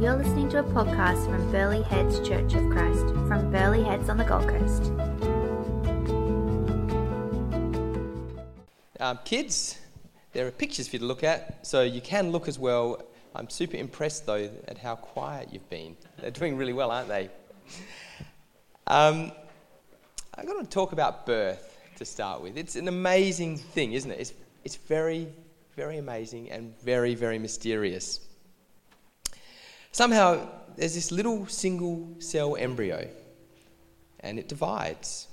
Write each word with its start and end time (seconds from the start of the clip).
You're 0.00 0.16
listening 0.16 0.48
to 0.48 0.60
a 0.60 0.62
podcast 0.62 1.26
from 1.26 1.52
Burleigh 1.52 1.82
Heads 1.82 2.26
Church 2.26 2.54
of 2.54 2.70
Christ 2.70 3.06
from 3.28 3.52
Burleigh 3.52 3.82
Heads 3.82 4.08
on 4.08 4.16
the 4.16 4.24
Gold 4.24 4.48
Coast. 4.48 4.84
Um, 8.98 9.18
kids, 9.26 9.78
there 10.32 10.46
are 10.46 10.50
pictures 10.50 10.88
for 10.88 10.96
you 10.96 11.00
to 11.00 11.04
look 11.04 11.22
at, 11.22 11.66
so 11.66 11.82
you 11.82 12.00
can 12.00 12.32
look 12.32 12.48
as 12.48 12.58
well. 12.58 13.02
I'm 13.34 13.50
super 13.50 13.76
impressed 13.76 14.24
though 14.24 14.48
at 14.68 14.78
how 14.78 14.96
quiet 14.96 15.50
you've 15.52 15.68
been. 15.68 15.98
They're 16.18 16.30
doing 16.30 16.56
really 16.56 16.72
well, 16.72 16.90
aren't 16.90 17.08
they? 17.08 17.28
Um, 18.86 19.32
I'm 20.34 20.46
going 20.46 20.64
to 20.64 20.70
talk 20.70 20.92
about 20.92 21.26
birth 21.26 21.78
to 21.96 22.06
start 22.06 22.40
with. 22.40 22.56
It's 22.56 22.74
an 22.74 22.88
amazing 22.88 23.58
thing, 23.58 23.92
isn't 23.92 24.10
it? 24.10 24.18
It's, 24.18 24.32
it's 24.64 24.76
very, 24.76 25.28
very 25.76 25.98
amazing 25.98 26.50
and 26.50 26.74
very, 26.80 27.14
very 27.14 27.38
mysterious. 27.38 28.29
Somehow, 29.92 30.48
there's 30.76 30.94
this 30.94 31.10
little 31.10 31.46
single 31.46 32.08
cell 32.20 32.56
embryo, 32.56 33.08
and 34.20 34.38
it 34.38 34.48
divides, 34.48 35.26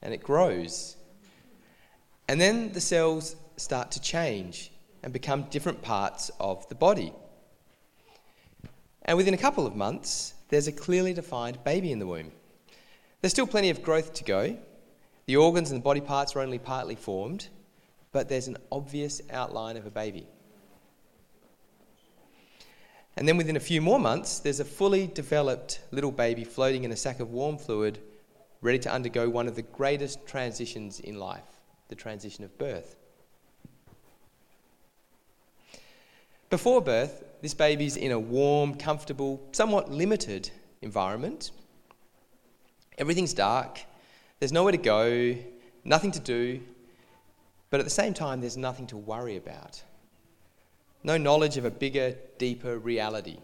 and 0.00 0.14
it 0.14 0.22
grows. 0.22 0.96
And 2.28 2.40
then 2.40 2.72
the 2.72 2.80
cells 2.80 3.36
start 3.56 3.90
to 3.92 4.00
change 4.00 4.70
and 5.02 5.12
become 5.12 5.42
different 5.50 5.82
parts 5.82 6.30
of 6.38 6.68
the 6.68 6.74
body. 6.74 7.12
And 9.04 9.16
within 9.16 9.34
a 9.34 9.38
couple 9.38 9.66
of 9.66 9.74
months, 9.74 10.34
there's 10.48 10.68
a 10.68 10.72
clearly 10.72 11.12
defined 11.12 11.62
baby 11.64 11.90
in 11.90 11.98
the 11.98 12.06
womb. 12.06 12.30
There's 13.20 13.32
still 13.32 13.48
plenty 13.48 13.70
of 13.70 13.82
growth 13.82 14.14
to 14.14 14.24
go. 14.24 14.56
The 15.26 15.36
organs 15.36 15.70
and 15.72 15.80
the 15.80 15.84
body 15.84 16.00
parts 16.00 16.36
are 16.36 16.40
only 16.40 16.58
partly 16.58 16.94
formed, 16.94 17.48
but 18.12 18.28
there's 18.28 18.48
an 18.48 18.58
obvious 18.70 19.20
outline 19.30 19.76
of 19.76 19.86
a 19.86 19.90
baby. 19.90 20.26
And 23.16 23.28
then 23.28 23.36
within 23.36 23.56
a 23.56 23.60
few 23.60 23.82
more 23.82 24.00
months, 24.00 24.38
there's 24.38 24.60
a 24.60 24.64
fully 24.64 25.06
developed 25.06 25.80
little 25.90 26.10
baby 26.10 26.44
floating 26.44 26.84
in 26.84 26.92
a 26.92 26.96
sack 26.96 27.20
of 27.20 27.30
warm 27.30 27.58
fluid, 27.58 27.98
ready 28.62 28.78
to 28.80 28.92
undergo 28.92 29.28
one 29.28 29.48
of 29.48 29.54
the 29.54 29.62
greatest 29.62 30.26
transitions 30.26 31.00
in 31.00 31.18
life 31.18 31.42
the 31.88 31.94
transition 31.94 32.42
of 32.42 32.56
birth. 32.56 32.96
Before 36.48 36.80
birth, 36.80 37.22
this 37.42 37.52
baby's 37.52 37.98
in 37.98 38.12
a 38.12 38.18
warm, 38.18 38.76
comfortable, 38.76 39.46
somewhat 39.52 39.90
limited 39.90 40.50
environment. 40.80 41.50
Everything's 42.96 43.34
dark, 43.34 43.80
there's 44.38 44.52
nowhere 44.52 44.72
to 44.72 44.78
go, 44.78 45.36
nothing 45.84 46.12
to 46.12 46.20
do, 46.20 46.60
but 47.68 47.78
at 47.78 47.84
the 47.84 47.90
same 47.90 48.14
time, 48.14 48.40
there's 48.40 48.56
nothing 48.56 48.86
to 48.86 48.96
worry 48.96 49.36
about 49.36 49.82
no 51.04 51.16
knowledge 51.16 51.56
of 51.56 51.64
a 51.64 51.70
bigger, 51.70 52.14
deeper 52.38 52.78
reality. 52.78 53.38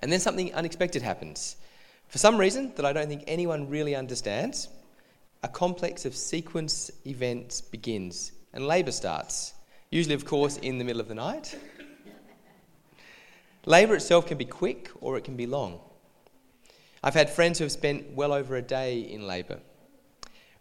And 0.00 0.10
then 0.10 0.20
something 0.20 0.52
unexpected 0.54 1.02
happens. 1.02 1.56
For 2.08 2.18
some 2.18 2.36
reason 2.36 2.72
that 2.76 2.84
I 2.84 2.92
don't 2.92 3.08
think 3.08 3.24
anyone 3.26 3.68
really 3.68 3.94
understands, 3.94 4.68
a 5.42 5.48
complex 5.48 6.04
of 6.04 6.14
sequence 6.14 6.90
events 7.06 7.60
begins 7.60 8.32
and 8.52 8.66
labour 8.66 8.92
starts, 8.92 9.54
usually, 9.90 10.14
of 10.14 10.24
course, 10.24 10.56
in 10.58 10.78
the 10.78 10.84
middle 10.84 11.00
of 11.00 11.08
the 11.08 11.14
night. 11.14 11.58
labour 13.64 13.94
itself 13.94 14.26
can 14.26 14.38
be 14.38 14.44
quick 14.44 14.90
or 15.00 15.16
it 15.16 15.24
can 15.24 15.36
be 15.36 15.46
long. 15.46 15.80
I've 17.02 17.14
had 17.14 17.30
friends 17.30 17.58
who 17.58 17.64
have 17.64 17.72
spent 17.72 18.10
well 18.12 18.32
over 18.32 18.56
a 18.56 18.62
day 18.62 19.00
in 19.00 19.26
labour. 19.26 19.60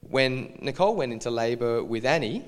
When 0.01 0.57
Nicole 0.61 0.95
went 0.95 1.13
into 1.13 1.29
labour 1.29 1.83
with 1.83 2.05
Annie, 2.05 2.43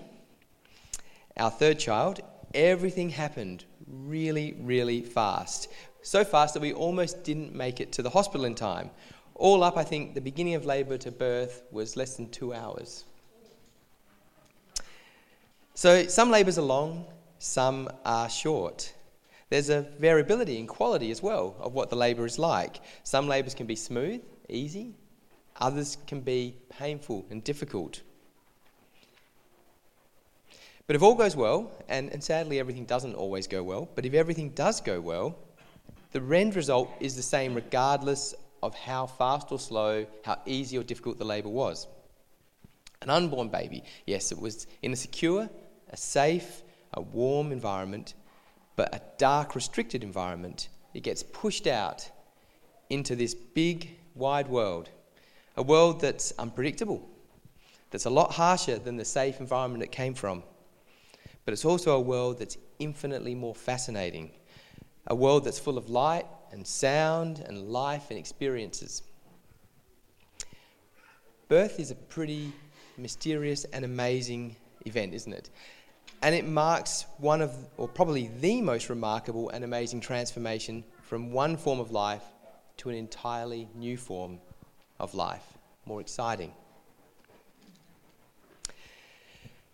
our 1.37 1.51
third 1.51 1.77
child, 1.77 2.21
everything 2.53 3.09
happened 3.09 3.65
really, 3.87 4.55
really 4.59 5.01
fast. 5.01 5.69
So 6.01 6.23
fast 6.23 6.53
that 6.53 6.61
we 6.61 6.73
almost 6.73 7.23
didn't 7.23 7.53
make 7.53 7.79
it 7.79 7.91
to 7.93 8.01
the 8.01 8.09
hospital 8.09 8.45
in 8.45 8.55
time. 8.55 8.89
All 9.35 9.63
up, 9.63 9.77
I 9.77 9.83
think 9.83 10.13
the 10.13 10.21
beginning 10.21 10.55
of 10.55 10.65
labour 10.65 10.97
to 10.99 11.11
birth 11.11 11.63
was 11.71 11.95
less 11.95 12.15
than 12.15 12.29
two 12.29 12.53
hours. 12.53 13.05
So 15.73 16.05
some 16.05 16.29
labours 16.29 16.59
are 16.59 16.63
long, 16.63 17.05
some 17.39 17.89
are 18.05 18.29
short. 18.29 18.93
There's 19.49 19.69
a 19.69 19.81
variability 19.99 20.57
in 20.59 20.67
quality 20.67 21.09
as 21.11 21.21
well 21.21 21.55
of 21.59 21.73
what 21.73 21.89
the 21.89 21.95
labour 21.95 22.25
is 22.25 22.37
like. 22.37 22.79
Some 23.03 23.27
labours 23.27 23.53
can 23.53 23.65
be 23.65 23.75
smooth, 23.75 24.21
easy, 24.49 24.93
others 25.59 25.97
can 26.07 26.21
be 26.21 26.55
painful 26.69 27.25
and 27.29 27.43
difficult. 27.43 28.01
But 30.85 30.97
if 30.97 31.01
all 31.01 31.15
goes 31.15 31.35
well, 31.35 31.71
and, 31.87 32.11
and 32.11 32.21
sadly 32.21 32.59
everything 32.59 32.85
doesn't 32.85 33.15
always 33.15 33.47
go 33.47 33.63
well, 33.63 33.87
but 33.95 34.05
if 34.05 34.13
everything 34.13 34.49
does 34.49 34.81
go 34.81 34.99
well, 34.99 35.37
the 36.11 36.21
end 36.35 36.55
result 36.55 36.91
is 36.99 37.15
the 37.15 37.21
same 37.21 37.55
regardless 37.55 38.35
of 38.61 38.75
how 38.75 39.07
fast 39.07 39.51
or 39.51 39.59
slow, 39.59 40.05
how 40.23 40.39
easy 40.45 40.77
or 40.77 40.83
difficult 40.83 41.17
the 41.17 41.25
labour 41.25 41.49
was. 41.49 41.87
An 43.01 43.09
unborn 43.09 43.47
baby, 43.47 43.83
yes, 44.05 44.31
it 44.31 44.39
was 44.39 44.67
in 44.81 44.91
a 44.91 44.95
secure, 44.95 45.49
a 45.89 45.97
safe, 45.97 46.63
a 46.93 47.01
warm 47.01 47.51
environment, 47.51 48.13
but 48.75 48.93
a 48.93 49.01
dark, 49.17 49.55
restricted 49.55 50.03
environment. 50.03 50.67
It 50.93 51.01
gets 51.03 51.23
pushed 51.23 51.65
out 51.65 52.09
into 52.89 53.15
this 53.15 53.33
big, 53.33 53.89
wide 54.15 54.47
world, 54.47 54.89
a 55.55 55.63
world 55.63 56.01
that's 56.01 56.33
unpredictable, 56.37 57.07
that's 57.89 58.05
a 58.05 58.09
lot 58.09 58.33
harsher 58.33 58.77
than 58.77 58.97
the 58.97 59.05
safe 59.05 59.39
environment 59.39 59.83
it 59.83 59.91
came 59.91 60.13
from 60.13 60.43
but 61.45 61.53
it's 61.53 61.65
also 61.65 61.95
a 61.95 61.99
world 61.99 62.39
that's 62.39 62.57
infinitely 62.79 63.35
more 63.35 63.55
fascinating. 63.55 64.31
A 65.07 65.15
world 65.15 65.43
that's 65.43 65.59
full 65.59 65.77
of 65.77 65.89
light 65.89 66.25
and 66.51 66.65
sound 66.65 67.43
and 67.47 67.69
life 67.69 68.09
and 68.09 68.17
experiences. 68.17 69.03
Birth 71.49 71.79
is 71.79 71.91
a 71.91 71.95
pretty 71.95 72.51
mysterious 72.97 73.65
and 73.65 73.83
amazing 73.83 74.55
event, 74.85 75.13
isn't 75.13 75.33
it? 75.33 75.49
And 76.21 76.33
it 76.33 76.47
marks 76.47 77.05
one 77.17 77.41
of, 77.41 77.53
or 77.77 77.87
probably 77.87 78.29
the 78.39 78.61
most 78.61 78.89
remarkable 78.89 79.49
and 79.49 79.63
amazing 79.63 79.99
transformation 79.99 80.83
from 81.01 81.31
one 81.31 81.57
form 81.57 81.79
of 81.79 81.91
life 81.91 82.23
to 82.77 82.89
an 82.89 82.95
entirely 82.95 83.67
new 83.75 83.97
form 83.97 84.39
of 84.99 85.13
life, 85.13 85.43
more 85.85 85.99
exciting. 85.99 86.53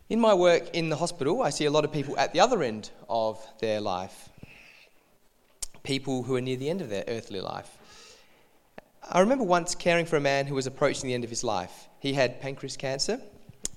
In 0.09 0.19
my 0.19 0.33
work 0.33 0.75
in 0.75 0.89
the 0.89 0.95
hospital, 0.95 1.43
I 1.43 1.51
see 1.51 1.65
a 1.65 1.71
lot 1.71 1.85
of 1.85 1.93
people 1.93 2.17
at 2.17 2.33
the 2.33 2.39
other 2.39 2.63
end 2.63 2.89
of 3.07 3.45
their 3.59 3.79
life, 3.79 4.29
people 5.83 6.23
who 6.23 6.35
are 6.35 6.41
near 6.41 6.57
the 6.57 6.67
end 6.67 6.81
of 6.81 6.89
their 6.89 7.03
earthly 7.07 7.39
life. 7.39 7.69
I 9.07 9.19
remember 9.19 9.43
once 9.43 9.75
caring 9.75 10.07
for 10.07 10.15
a 10.15 10.19
man 10.19 10.47
who 10.47 10.55
was 10.55 10.65
approaching 10.65 11.07
the 11.07 11.13
end 11.13 11.23
of 11.23 11.29
his 11.29 11.43
life. 11.43 11.87
He 11.99 12.13
had 12.13 12.41
pancreas 12.41 12.75
cancer, 12.75 13.21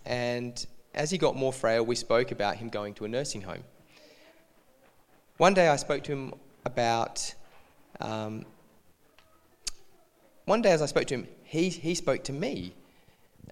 and 0.06 0.66
as 0.94 1.10
he 1.10 1.18
got 1.18 1.36
more 1.36 1.52
frail, 1.52 1.84
we 1.84 1.96
spoke 1.96 2.30
about 2.30 2.56
him 2.56 2.70
going 2.70 2.94
to 2.94 3.04
a 3.04 3.08
nursing 3.08 3.42
home. 3.42 3.64
One 5.36 5.52
day 5.52 5.68
I 5.68 5.76
spoke 5.76 6.02
to 6.04 6.12
him 6.12 6.34
about. 6.64 7.34
Um, 8.00 8.46
one 10.46 10.62
day, 10.62 10.72
as 10.72 10.80
I 10.80 10.86
spoke 10.86 11.06
to 11.08 11.14
him, 11.14 11.28
he, 11.44 11.68
he 11.68 11.94
spoke 11.94 12.24
to 12.24 12.32
me 12.32 12.74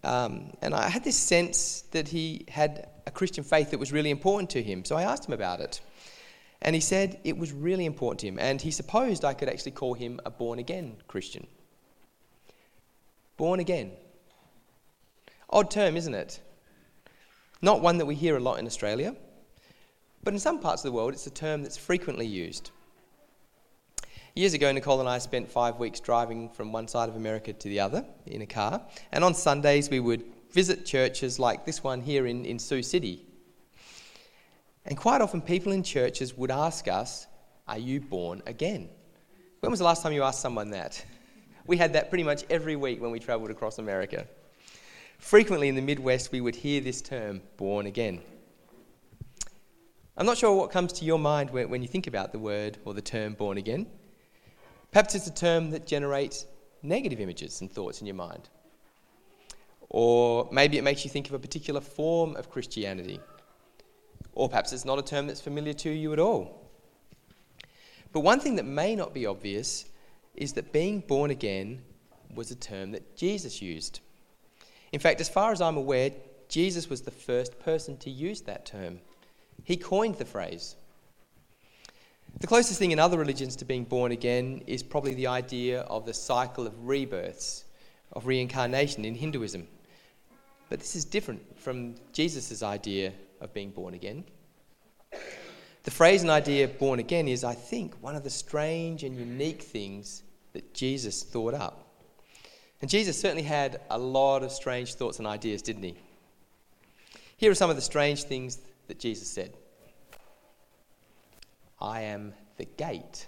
um, 0.03 0.53
and 0.63 0.75
I 0.75 0.89
had 0.89 1.05
this 1.05 1.17
sense 1.17 1.83
that 1.93 2.09
he 2.09 2.47
had 2.49 2.89
a 3.07 3.11
Christian 3.11 3.45
faith 3.45 3.71
that 3.71 3.79
was 3.79 3.93
really 3.93 4.11
important 4.11 4.51
to 4.51 4.63
him. 4.63 4.85
So 4.85 4.97
I 4.97 5.03
asked 5.03 5.27
him 5.27 5.35
about 5.35 5.61
it. 5.61 5.81
And 6.63 6.75
he 6.75 6.81
said 6.81 7.19
it 7.25 7.37
was 7.37 7.53
really 7.53 7.87
important 7.87 8.21
to 8.21 8.29
him. 8.29 8.39
And 8.39 8.61
he 8.61 8.71
supposed 8.71 9.25
I 9.25 9.35
could 9.35 9.49
actually 9.49 9.73
call 9.73 9.95
him 9.95 10.21
a 10.25 10.31
born 10.31 10.59
again 10.59 10.97
Christian. 11.09 11.47
Born 13.37 13.61
again. 13.61 13.93
Odd 15.49 15.71
term, 15.71 15.97
isn't 15.97 16.15
it? 16.15 16.41
Not 17.63 17.81
one 17.81 17.99
that 17.99 18.07
we 18.07 18.15
hear 18.15 18.37
a 18.37 18.41
lot 18.41 18.59
in 18.59 18.67
Australia. 18.67 19.15
But 20.23 20.35
in 20.35 20.41
some 20.41 20.61
parts 20.61 20.85
of 20.85 20.91
the 20.91 20.97
world, 20.97 21.15
it's 21.15 21.27
a 21.27 21.31
term 21.31 21.63
that's 21.63 21.79
frequently 21.79 22.27
used. 22.27 22.71
Years 24.37 24.55
ago, 24.55 24.71
Nicole 24.71 25.01
and 25.01 25.09
I 25.09 25.19
spent 25.19 25.49
five 25.49 25.81
weeks 25.81 25.99
driving 25.99 26.51
from 26.51 26.71
one 26.73 26.87
side 26.87 27.09
of 27.09 27.17
America 27.17 27.53
to 27.53 27.69
the 27.69 27.81
other 27.81 28.05
in 28.27 28.43
a 28.43 28.47
car. 28.47 28.81
And 29.11 29.25
on 29.25 29.35
Sundays, 29.35 29.91
we 29.91 29.99
would 29.99 30.25
visit 30.53 30.87
churches 30.87 31.41
like 31.41 31.67
this 31.67 31.83
one 31.83 32.01
here 32.01 32.27
in, 32.27 32.45
in 32.45 32.59
Sioux 32.61 32.83
City. 32.83 33.27
And 34.87 34.97
quite 34.97 35.21
often, 35.21 35.43
people 35.43 35.73
in 35.73 35.83
churches 35.83 36.37
would 36.37 36.53
ask 36.53 36.87
us, 36.87 37.27
Are 37.67 37.79
you 37.79 38.01
born 38.01 38.41
again? 38.47 38.89
When 39.61 39.71
was 39.71 39.81
the 39.81 39.85
last 39.85 40.03
time 40.03 40.13
you 40.13 40.23
asked 40.23 40.41
someone 40.41 40.71
that? 40.71 41.05
We 41.67 41.77
had 41.77 41.93
that 41.95 42.09
pretty 42.09 42.25
much 42.25 42.45
every 42.51 42.77
week 42.77 43.03
when 43.03 43.11
we 43.11 43.19
travelled 43.19 43.51
across 43.51 43.79
America. 43.79 44.27
Frequently 45.19 45.69
in 45.69 45.75
the 45.75 45.83
Midwest, 45.83 46.31
we 46.31 46.41
would 46.41 46.55
hear 46.55 46.81
this 46.81 47.03
term, 47.03 47.43
born 47.57 47.87
again. 47.87 48.21
I'm 50.17 50.27
not 50.27 50.39
sure 50.39 50.55
what 50.55 50.71
comes 50.71 50.93
to 50.95 51.05
your 51.05 51.19
mind 51.19 51.51
when, 51.51 51.69
when 51.69 51.83
you 51.83 51.89
think 51.89 52.07
about 52.07 52.31
the 52.31 52.39
word 52.39 52.79
or 52.85 52.95
the 52.95 53.03
term 53.03 53.35
born 53.35 53.59
again. 53.59 53.87
Perhaps 54.93 55.15
it's 55.15 55.27
a 55.27 55.35
term 55.35 55.71
that 55.71 55.87
generates 55.87 56.47
negative 56.83 57.21
images 57.21 57.61
and 57.61 57.71
thoughts 57.71 58.01
in 58.01 58.07
your 58.07 58.17
mind. 58.17 58.49
Or 59.89 60.49
maybe 60.53 60.79
it 60.79 60.83
makes 60.83 61.05
you 61.05 61.11
think 61.11 61.29
of 61.29 61.35
a 61.35 61.39
particular 61.39 61.81
form 61.81 62.37
of 62.37 62.51
Christianity. 62.51 63.21
Or 64.33 64.49
perhaps 64.49 64.73
it's 64.73 64.85
not 64.85 64.99
a 64.99 65.03
term 65.03 65.27
that's 65.27 65.41
familiar 65.41 65.75
to 65.75 65.91
you 65.91 66.13
at 66.13 66.19
all. 66.19 66.69
But 68.13 68.21
one 68.21 68.41
thing 68.41 68.57
that 68.57 68.65
may 68.65 68.97
not 68.97 69.15
be 69.15 69.27
obvious 69.27 69.85
is 70.35 70.53
that 70.55 70.73
being 70.73 71.01
born 71.01 71.31
again 71.31 71.83
was 72.35 72.51
a 72.51 72.57
term 72.57 72.93
that 72.93 73.17
Jesus 73.17 73.61
used. 73.61 74.01
In 74.93 75.01
fact, 75.01 75.21
as 75.21 75.29
far 75.29 75.53
as 75.53 75.61
I'm 75.61 75.77
aware, 75.77 76.11
Jesus 76.49 76.89
was 76.89 77.03
the 77.03 77.11
first 77.11 77.59
person 77.61 77.97
to 77.99 78.11
use 78.11 78.41
that 78.43 78.67
term. 78.67 79.01
He 79.65 79.77
coined 79.77 80.17
the 80.17 80.25
phrase. 80.25 80.77
The 82.39 82.47
closest 82.47 82.79
thing 82.79 82.93
in 82.93 82.99
other 82.99 83.19
religions 83.19 83.57
to 83.57 83.65
being 83.65 83.85
born 83.85 84.13
again 84.13 84.63
is 84.67 84.83
probably 84.83 85.15
the 85.15 85.27
idea 85.27 85.81
of 85.83 86.07
the 86.07 86.15
cycle 86.15 86.67
of 86.67 86.87
rebirths, 86.87 87.65
of 88.13 88.27
reincarnation 88.27 89.05
in 89.05 89.15
Hinduism. 89.15 89.67
But 90.69 90.79
this 90.79 90.95
is 90.95 91.05
different 91.05 91.59
from 91.59 91.97
Jesus' 92.13 92.63
idea 92.63 93.13
of 93.41 93.53
being 93.53 93.71
born 93.71 93.95
again. 93.95 94.25
The 95.83 95.91
phrase 95.91 96.23
and 96.23 96.31
idea 96.31 96.69
born 96.69 96.99
again 96.99 97.27
is, 97.27 97.43
I 97.43 97.55
think, 97.55 97.95
one 98.01 98.15
of 98.15 98.23
the 98.23 98.31
strange 98.31 99.03
and 99.03 99.17
unique 99.17 99.63
things 99.63 100.23
that 100.53 100.73
Jesus 100.75 101.23
thought 101.23 101.55
up. 101.55 101.87
And 102.81 102.91
Jesus 102.91 103.21
certainly 103.21 103.43
had 103.43 103.81
a 103.91 103.99
lot 103.99 104.43
of 104.43 104.53
strange 104.53 104.95
thoughts 104.95 105.19
and 105.19 105.27
ideas, 105.27 105.63
didn't 105.63 105.83
he? 105.83 105.95
Here 107.37 107.51
are 107.51 107.55
some 107.55 107.71
of 107.71 107.77
the 107.77 107.83
strange 107.83 108.25
things 108.25 108.61
that 108.89 108.99
Jesus 108.99 109.29
said 109.29 109.55
I 111.81 112.03
am 112.03 112.35
the 112.57 112.67
gate. 112.67 113.27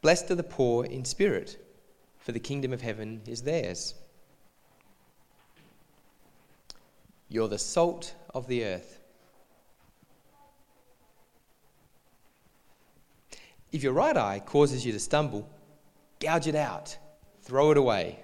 Blessed 0.00 0.30
are 0.30 0.36
the 0.36 0.42
poor 0.42 0.84
in 0.84 1.04
spirit, 1.04 1.64
for 2.18 2.32
the 2.32 2.40
kingdom 2.40 2.72
of 2.72 2.80
heaven 2.80 3.20
is 3.26 3.42
theirs. 3.42 3.94
You're 7.28 7.48
the 7.48 7.58
salt 7.58 8.14
of 8.34 8.46
the 8.46 8.64
earth. 8.64 9.00
If 13.70 13.82
your 13.82 13.92
right 13.92 14.16
eye 14.16 14.40
causes 14.44 14.86
you 14.86 14.92
to 14.92 14.98
stumble, 14.98 15.48
gouge 16.20 16.46
it 16.46 16.54
out, 16.54 16.96
throw 17.42 17.70
it 17.70 17.76
away. 17.76 18.18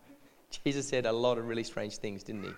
Jesus 0.64 0.88
said 0.88 1.06
a 1.06 1.12
lot 1.12 1.38
of 1.38 1.46
really 1.46 1.62
strange 1.62 1.98
things, 1.98 2.24
didn't 2.24 2.42
he? 2.42 2.50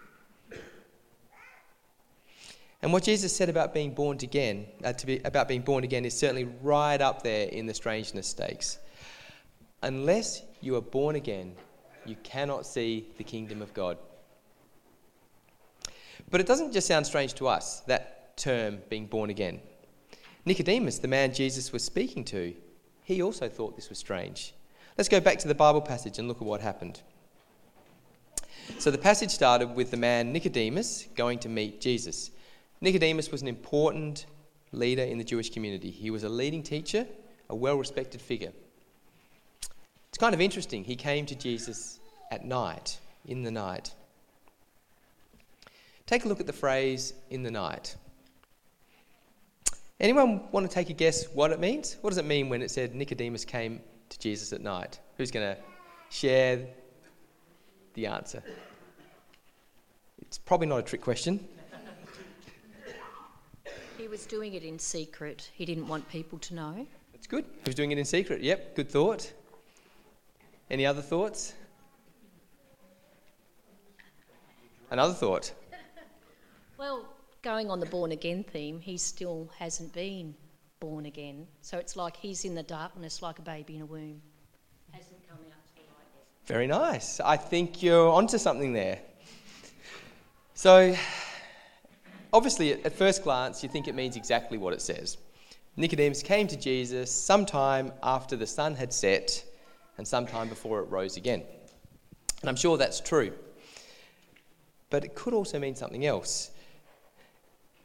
And 2.83 2.93
what 2.93 3.05
Jesus 3.05 3.35
said 3.35 3.49
about 3.49 3.73
being 3.73 3.95
born 3.95 4.19
again, 4.23 4.67
uh, 4.85 4.93
to 4.93 5.07
be, 5.07 5.21
about 5.25 5.47
being 5.47 5.63
born 5.63 5.85
again, 5.85 6.05
is 6.05 6.19
certainly 6.19 6.49
right 6.63 7.01
up 7.01 7.23
there 7.23 7.49
in 7.49 7.67
the 7.67 7.75
strangeness 7.75 8.27
stakes. 8.27 8.79
Unless 9.83 10.43
you 10.61 10.75
are 10.75 10.81
born 10.81 11.15
again, 11.15 11.55
you 12.05 12.17
cannot 12.25 12.67
see 12.67 13.07
the 13.19 13.25
kingdom 13.25 13.63
of 13.63 13.73
God. 13.73 13.99
But 16.31 16.41
it 16.41 16.47
doesn't 16.47 16.73
just 16.73 16.89
sound 16.89 17.07
strange 17.07 17.35
to 17.35 17.47
us, 17.47 17.81
that 17.81 18.37
term 18.37 18.79
being 18.89 19.07
born 19.07 19.31
again. 19.31 19.61
Nicodemus, 20.45 20.99
the 20.99 21.09
man 21.09 21.33
Jesus 21.33 21.73
was 21.73 21.85
speaking 21.85 22.25
to, 22.25 22.53
he 23.05 23.23
also 23.23 23.49
thought 23.49 23.77
this 23.77 23.91
was 23.91 23.99
strange. 23.99 24.55
Let's 24.99 25.09
go 25.09 25.21
back 25.21 25.39
to 25.39 25.49
the 25.49 25.55
Bible 25.55 25.81
passage 25.81 26.19
and 26.19 26.27
look 26.27 26.39
at 26.39 26.47
what 26.47 26.61
happened. 26.61 27.01
So 28.79 28.91
the 28.91 28.99
passage 28.99 29.31
started 29.31 29.75
with 29.75 29.91
the 29.91 29.97
man 29.97 30.33
Nicodemus 30.33 31.07
going 31.15 31.39
to 31.41 31.49
meet 31.49 31.81
Jesus. 31.81 32.31
Nicodemus 32.83 33.31
was 33.31 33.43
an 33.43 33.49
important 33.49 34.27
leader 34.73 35.03
in 35.03 35.17
the 35.17 35.25
Jewish 35.25 35.51
community. 35.51 35.91
He 35.91 36.11
was 36.11 36.25
a 36.25 36.29
leading 36.29 36.65
teacher, 36.65 37.07
a 37.49 37.55
well 37.55 37.77
respected 37.77 38.21
figure. 38.21 38.53
It's 40.09 40.19
kind 40.19 40.35
of 40.35 40.41
interesting. 40.41 40.83
He 40.83 40.97
came 40.97 41.25
to 41.27 41.37
Jesus 41.37 42.01
at 42.33 42.45
night, 42.45 42.99
in 43.25 43.45
the 43.45 43.53
night. 43.53 43.95
Take 46.07 46.25
a 46.25 46.29
look 46.29 46.41
at 46.41 46.49
the 46.49 46.53
phrase 46.53 47.15
in 47.31 47.45
the 47.45 47.53
night. 47.53 47.95
Anyone 50.01 50.43
want 50.51 50.69
to 50.69 50.75
take 50.75 50.91
a 50.91 50.93
guess 50.93 51.27
what 51.27 51.53
it 51.53 51.61
means? 51.61 51.97
What 52.01 52.11
does 52.11 52.19
it 52.19 52.25
mean 52.25 52.49
when 52.49 52.63
it 52.63 52.73
said 52.73 52.97
Nicodemus 52.97 53.45
came 53.45 53.81
to 54.09 54.19
Jesus 54.19 54.53
at 54.53 54.61
night? 54.61 54.99
Who's 55.19 55.31
going 55.31 55.55
to 55.55 55.63
share 56.11 56.67
the 57.95 58.07
answer? 58.09 58.43
It's 60.21 60.39
probably 60.39 60.67
not 60.67 60.79
a 60.79 60.83
trick 60.83 61.01
question. 61.01 61.47
He 64.13 64.15
was 64.19 64.27
doing 64.27 64.53
it 64.53 64.63
in 64.63 64.79
secret. 64.79 65.51
He 65.55 65.65
didn't 65.65 65.89
want 65.89 66.07
people 66.11 66.39
to 66.41 66.55
know. 66.55 66.87
That's 67.15 67.27
good. 67.27 67.47
He 67.47 67.63
was 67.65 67.75
doing 67.75 67.93
it 67.93 67.97
in 67.97 68.05
secret. 68.05 68.43
Yep, 68.43 68.77
good 68.77 68.91
thought. 68.91 69.33
Any 70.71 70.85
other 70.85 71.01
thoughts? 71.01 71.55
Another 74.91 75.15
thought. 75.15 75.55
Well, 76.77 77.07
going 77.41 77.71
on 77.71 77.81
the 77.81 77.87
born 77.87 78.13
again 78.13 78.45
theme, 78.45 78.81
he 78.81 78.99
still 78.99 79.49
hasn't 79.59 79.95
been 79.95 80.35
born 80.79 81.07
again. 81.07 81.47
So 81.63 81.79
it's 81.79 81.97
like 81.97 82.15
he's 82.15 82.45
in 82.45 82.55
the 82.55 82.63
darkness 82.65 83.23
like 83.23 83.39
a 83.39 83.43
baby 83.43 83.77
in 83.77 83.81
a 83.81 83.87
womb. 83.87 84.21
Hasn't 84.91 85.27
come 85.27 85.39
out 85.39 85.67
to 85.69 85.75
the 85.77 85.81
light 85.81 86.07
yet. 86.15 86.47
Very 86.47 86.67
nice. 86.67 87.19
I 87.19 87.39
think 87.39 87.83
you're 87.83 88.11
onto 88.11 88.37
something 88.37 88.75
there. 88.75 88.99
So, 90.53 90.95
obviously, 92.33 92.73
at 92.73 92.93
first 92.93 93.23
glance, 93.23 93.63
you 93.63 93.69
think 93.69 93.89
it 93.89 93.95
means 93.95 94.17
exactly 94.17 94.59
what 94.59 94.73
it 94.73 94.83
says. 94.83 95.19
Nicodemus 95.77 96.23
came 96.23 96.47
to 96.49 96.57
Jesus 96.57 97.11
sometime 97.11 97.93
after 98.03 98.37
the 98.37 98.47
sun 98.47 98.75
had 98.75 98.93
set 98.93 99.45
and 99.97 100.07
sometime 100.07 100.49
before 100.49 100.81
it 100.81 100.91
rose 100.91 101.17
again. 101.17 101.43
And 102.41 102.51
I'm 102.51 102.57
sure 102.57 102.77
that's 102.77 103.01
true. 103.01 103.33
But 104.91 105.05
it 105.05 105.15
could 105.15 105.33
also 105.33 105.59
mean 105.59 105.75
something 105.75 106.05
else. 106.05 106.51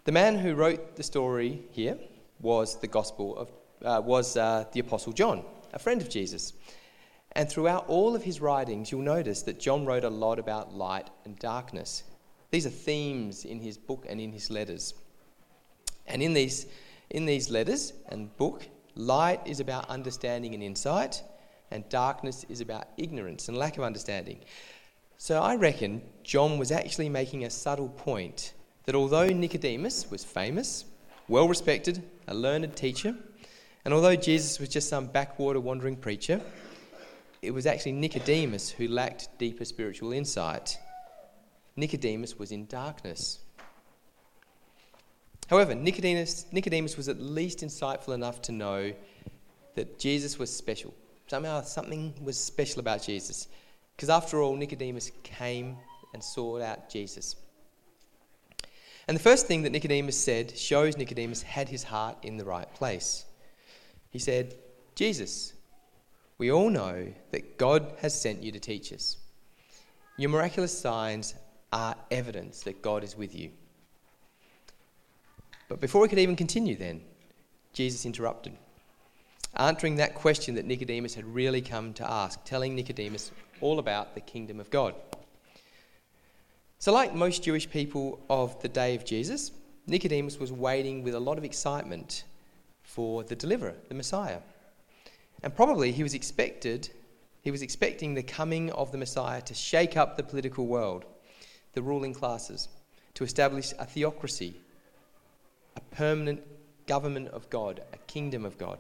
The 0.04 0.12
man 0.12 0.38
who 0.38 0.56
wrote 0.56 0.96
the 0.96 1.04
story 1.04 1.62
here 1.72 1.98
was 2.42 2.80
the 2.80 2.88
Gospel 2.88 3.38
of 3.38 3.52
uh, 3.84 4.02
was 4.04 4.38
uh, 4.38 4.66
the 4.72 4.80
Apostle 4.80 5.14
John, 5.14 5.44
a 5.74 5.80
friend 5.80 6.02
of 6.02 6.10
Jesus. 6.10 6.54
And 7.34 7.50
throughout 7.50 7.88
all 7.88 8.16
of 8.16 8.24
his 8.24 8.42
writings, 8.42 8.92
you'll 8.92 9.02
notice 9.02 9.44
that 9.44 9.60
John 9.60 9.86
wrote 9.86 10.04
a 10.04 10.10
lot 10.10 10.40
about 10.40 10.74
light 10.74 11.10
and 11.26 11.38
darkness. 11.38 12.04
These 12.52 12.66
are 12.66 12.72
themes 12.72 13.46
in 13.46 13.60
his 13.60 13.78
book 13.78 14.06
and 14.08 14.22
in 14.22 14.32
his 14.32 14.50
letters. 14.50 14.94
And 16.08 16.24
in 16.24 16.34
these, 16.34 16.66
in 17.10 17.26
these 17.26 17.50
letters 17.50 17.94
and 18.10 18.36
book, 18.38 18.68
light 18.96 19.42
is 19.46 19.60
about 19.60 19.90
understanding 19.90 20.54
and 20.54 20.64
insight, 20.64 21.22
and 21.72 21.88
darkness 21.90 22.46
is 22.50 22.62
about 22.62 22.88
ignorance 22.98 23.50
and 23.50 23.58
lack 23.58 23.78
of 23.78 23.84
understanding. 23.84 24.40
So 25.18 25.42
I 25.42 25.56
reckon 25.56 26.02
John 26.24 26.58
was 26.58 26.72
actually 26.72 27.10
making 27.10 27.44
a 27.44 27.50
subtle 27.50 27.90
point 27.90 28.54
that 28.86 28.96
although 28.96 29.28
Nicodemus 29.28 30.10
was 30.10 30.24
famous, 30.24 30.86
well 31.28 31.48
respected, 31.48 32.04
a 32.28 32.34
learned 32.34 32.76
teacher, 32.76 33.16
and 33.84 33.94
although 33.94 34.16
Jesus 34.16 34.60
was 34.60 34.70
just 34.70 34.90
some 34.90 35.08
backwater 35.08 35.60
wandering 35.60 35.96
preacher, 35.96 36.42
it 37.42 37.52
was 37.52 37.66
actually 37.66 37.94
Nicodemus 37.94 38.70
who 38.70 38.88
lacked 38.88 39.30
deeper 39.38 39.66
spiritual 39.66 40.12
insight. 40.12 40.78
Nicodemus 41.78 42.38
was 42.38 42.52
in 42.52 42.66
darkness. 42.66 43.40
However, 45.48 45.76
Nicodemus, 45.76 46.46
Nicodemus 46.52 46.98
was 46.98 47.08
at 47.08 47.22
least 47.22 47.60
insightful 47.60 48.14
enough 48.14 48.42
to 48.44 48.52
know 48.52 48.94
that 49.76 49.98
Jesus 50.00 50.38
was 50.38 50.54
special. 50.54 50.94
Somehow, 51.28 51.62
something 51.62 52.14
was 52.22 52.38
special 52.38 52.80
about 52.80 53.04
Jesus. 53.04 53.48
Because 53.96 54.10
after 54.10 54.42
all, 54.42 54.56
Nicodemus 54.56 55.12
came 55.24 55.78
and 56.14 56.24
sought 56.24 56.62
out 56.62 56.90
Jesus. 56.90 57.36
And 59.08 59.16
the 59.16 59.22
first 59.22 59.46
thing 59.48 59.62
that 59.62 59.72
Nicodemus 59.72 60.20
said 60.20 60.58
shows 60.58 60.98
Nicodemus 60.98 61.42
had 61.44 61.70
his 61.70 61.84
heart 61.84 62.18
in 62.24 62.38
the 62.38 62.44
right 62.44 62.72
place. 62.74 63.26
He 64.10 64.20
said, 64.20 64.56
Jesus, 64.96 65.54
we 66.38 66.52
all 66.52 66.70
know 66.70 67.14
that 67.32 67.58
God 67.58 67.94
has 68.00 68.20
sent 68.20 68.44
you 68.44 68.52
to 68.52 68.60
teach 68.60 68.92
us. 68.92 69.18
Your 70.18 70.30
miraculous 70.30 70.78
signs 70.78 71.36
are 71.72 71.96
evidence 72.12 72.62
that 72.64 72.82
God 72.82 73.04
is 73.04 73.18
with 73.18 73.36
you. 73.36 73.52
But 75.70 75.82
before 75.82 76.02
we 76.02 76.08
could 76.08 76.20
even 76.20 76.36
continue, 76.36 76.76
then, 76.76 77.02
Jesus 77.74 78.06
interrupted, 78.06 78.54
answering 79.56 79.98
that 79.98 80.16
question 80.16 80.56
that 80.56 80.66
Nicodemus 80.66 81.16
had 81.16 81.26
really 81.26 81.62
come 81.62 81.94
to 81.94 82.10
ask, 82.10 82.44
telling 82.46 82.76
Nicodemus 82.76 83.32
all 83.60 83.80
about 83.80 84.16
the 84.16 84.22
kingdom 84.22 84.60
of 84.60 84.70
God. 84.70 84.96
So, 86.80 86.94
like 86.94 87.14
most 87.14 87.44
Jewish 87.44 87.70
people 87.70 88.20
of 88.30 88.62
the 88.62 88.70
day 88.70 88.96
of 88.96 89.04
Jesus, 89.04 89.52
Nicodemus 89.88 90.40
was 90.40 90.52
waiting 90.52 91.04
with 91.04 91.16
a 91.16 91.20
lot 91.20 91.38
of 91.38 91.44
excitement 91.44 92.24
for 92.84 93.24
the 93.24 93.36
deliverer, 93.36 93.74
the 93.90 93.96
Messiah. 93.96 94.40
And 95.44 95.56
probably 95.56 95.92
he 95.92 96.04
was 96.04 96.14
expected, 96.14 96.90
he 97.42 97.52
was 97.52 97.62
expecting 97.62 98.14
the 98.14 98.24
coming 98.24 98.72
of 98.72 98.92
the 98.92 98.98
Messiah 98.98 99.42
to 99.42 99.54
shake 99.54 99.98
up 99.98 100.18
the 100.18 100.24
political 100.24 100.68
world, 100.68 101.06
the 101.78 101.84
ruling 101.84 102.12
classes, 102.12 102.70
to 103.14 103.24
establish 103.24 103.72
a 103.78 103.86
theocracy, 103.86 104.56
a 105.76 105.82
permanent 105.96 106.42
government 106.88 107.28
of 107.28 107.48
God, 107.52 107.84
a 107.94 107.98
kingdom 108.08 108.46
of 108.46 108.58
God. 108.58 108.80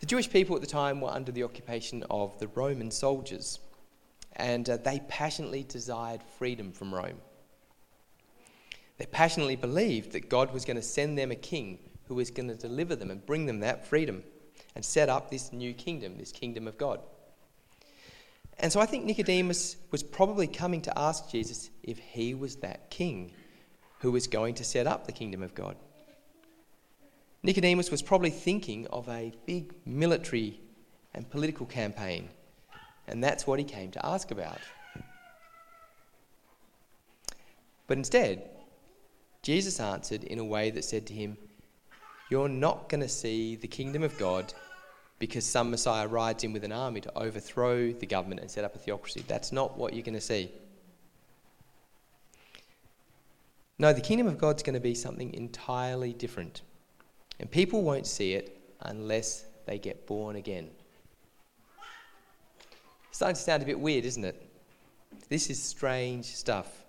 The 0.00 0.06
Jewish 0.06 0.28
people 0.28 0.56
at 0.56 0.62
the 0.62 0.66
time 0.66 1.00
were 1.00 1.10
under 1.12 1.30
the 1.30 1.44
occupation 1.44 2.02
of 2.10 2.36
the 2.40 2.48
Roman 2.48 2.90
soldiers 2.90 3.60
and 4.34 4.68
uh, 4.68 4.78
they 4.78 5.00
passionately 5.06 5.62
desired 5.62 6.24
freedom 6.38 6.72
from 6.72 6.92
Rome. 6.92 7.20
They 8.96 9.06
passionately 9.06 9.54
believed 9.54 10.10
that 10.10 10.28
God 10.28 10.52
was 10.52 10.64
going 10.64 10.76
to 10.76 10.82
send 10.82 11.16
them 11.16 11.30
a 11.30 11.36
king 11.36 11.78
who 12.08 12.16
was 12.16 12.32
going 12.32 12.48
to 12.48 12.56
deliver 12.56 12.96
them 12.96 13.12
and 13.12 13.24
bring 13.24 13.46
them 13.46 13.60
that 13.60 13.86
freedom 13.86 14.24
and 14.74 14.84
set 14.84 15.08
up 15.08 15.30
this 15.30 15.52
new 15.52 15.72
kingdom, 15.72 16.18
this 16.18 16.32
kingdom 16.32 16.66
of 16.66 16.76
God. 16.78 16.98
And 18.60 18.72
so 18.72 18.80
I 18.80 18.86
think 18.86 19.04
Nicodemus 19.04 19.76
was 19.90 20.02
probably 20.02 20.46
coming 20.46 20.82
to 20.82 20.98
ask 20.98 21.30
Jesus 21.30 21.70
if 21.82 21.98
he 21.98 22.34
was 22.34 22.56
that 22.56 22.90
king 22.90 23.32
who 24.00 24.10
was 24.10 24.26
going 24.26 24.54
to 24.54 24.64
set 24.64 24.86
up 24.86 25.06
the 25.06 25.12
kingdom 25.12 25.42
of 25.42 25.54
God. 25.54 25.76
Nicodemus 27.42 27.90
was 27.90 28.02
probably 28.02 28.30
thinking 28.30 28.86
of 28.88 29.08
a 29.08 29.32
big 29.46 29.72
military 29.86 30.60
and 31.14 31.28
political 31.30 31.66
campaign, 31.66 32.28
and 33.06 33.22
that's 33.22 33.46
what 33.46 33.60
he 33.60 33.64
came 33.64 33.92
to 33.92 34.04
ask 34.04 34.30
about. 34.32 34.58
But 37.86 37.96
instead, 37.96 38.50
Jesus 39.42 39.80
answered 39.80 40.24
in 40.24 40.38
a 40.38 40.44
way 40.44 40.70
that 40.70 40.84
said 40.84 41.06
to 41.06 41.14
him, 41.14 41.38
You're 42.28 42.48
not 42.48 42.88
going 42.88 43.00
to 43.00 43.08
see 43.08 43.54
the 43.56 43.68
kingdom 43.68 44.02
of 44.02 44.18
God 44.18 44.52
because 45.18 45.44
some 45.44 45.70
Messiah 45.70 46.06
rides 46.06 46.44
in 46.44 46.52
with 46.52 46.64
an 46.64 46.72
army 46.72 47.00
to 47.00 47.18
overthrow 47.18 47.92
the 47.92 48.06
government 48.06 48.40
and 48.40 48.50
set 48.50 48.64
up 48.64 48.74
a 48.74 48.78
theocracy. 48.78 49.24
That's 49.26 49.50
not 49.50 49.76
what 49.76 49.92
you're 49.92 50.04
going 50.04 50.14
to 50.14 50.20
see. 50.20 50.50
No, 53.78 53.92
the 53.92 54.00
kingdom 54.00 54.26
of 54.26 54.38
God's 54.38 54.62
going 54.62 54.74
to 54.74 54.80
be 54.80 54.94
something 54.94 55.32
entirely 55.34 56.12
different. 56.12 56.62
And 57.40 57.50
people 57.50 57.82
won't 57.82 58.06
see 58.06 58.34
it 58.34 58.60
unless 58.80 59.44
they 59.66 59.78
get 59.78 60.06
born 60.06 60.36
again. 60.36 60.68
It's 63.08 63.18
starting 63.18 63.36
to 63.36 63.42
sound 63.42 63.62
a 63.62 63.66
bit 63.66 63.78
weird, 63.78 64.04
isn't 64.04 64.24
it? 64.24 64.44
This 65.28 65.50
is 65.50 65.62
strange 65.62 66.24
stuff. 66.26 66.84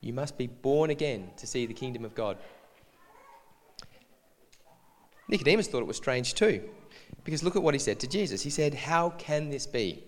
You 0.00 0.12
must 0.12 0.36
be 0.36 0.46
born 0.46 0.90
again 0.90 1.30
to 1.38 1.46
see 1.46 1.66
the 1.66 1.74
kingdom 1.74 2.04
of 2.04 2.14
God. 2.14 2.36
Nicodemus 5.28 5.66
thought 5.66 5.80
it 5.80 5.86
was 5.86 5.96
strange 5.96 6.34
too. 6.34 6.62
Because 7.22 7.42
look 7.42 7.56
at 7.56 7.62
what 7.62 7.74
he 7.74 7.78
said 7.78 8.00
to 8.00 8.08
Jesus. 8.08 8.42
He 8.42 8.50
said, 8.50 8.74
How 8.74 9.10
can 9.10 9.50
this 9.50 9.66
be? 9.66 10.02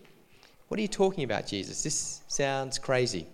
What 0.68 0.78
are 0.78 0.82
you 0.82 0.88
talking 0.88 1.22
about, 1.24 1.46
Jesus? 1.46 1.82
This 1.82 2.22
sounds 2.26 2.78
crazy. 2.78 3.26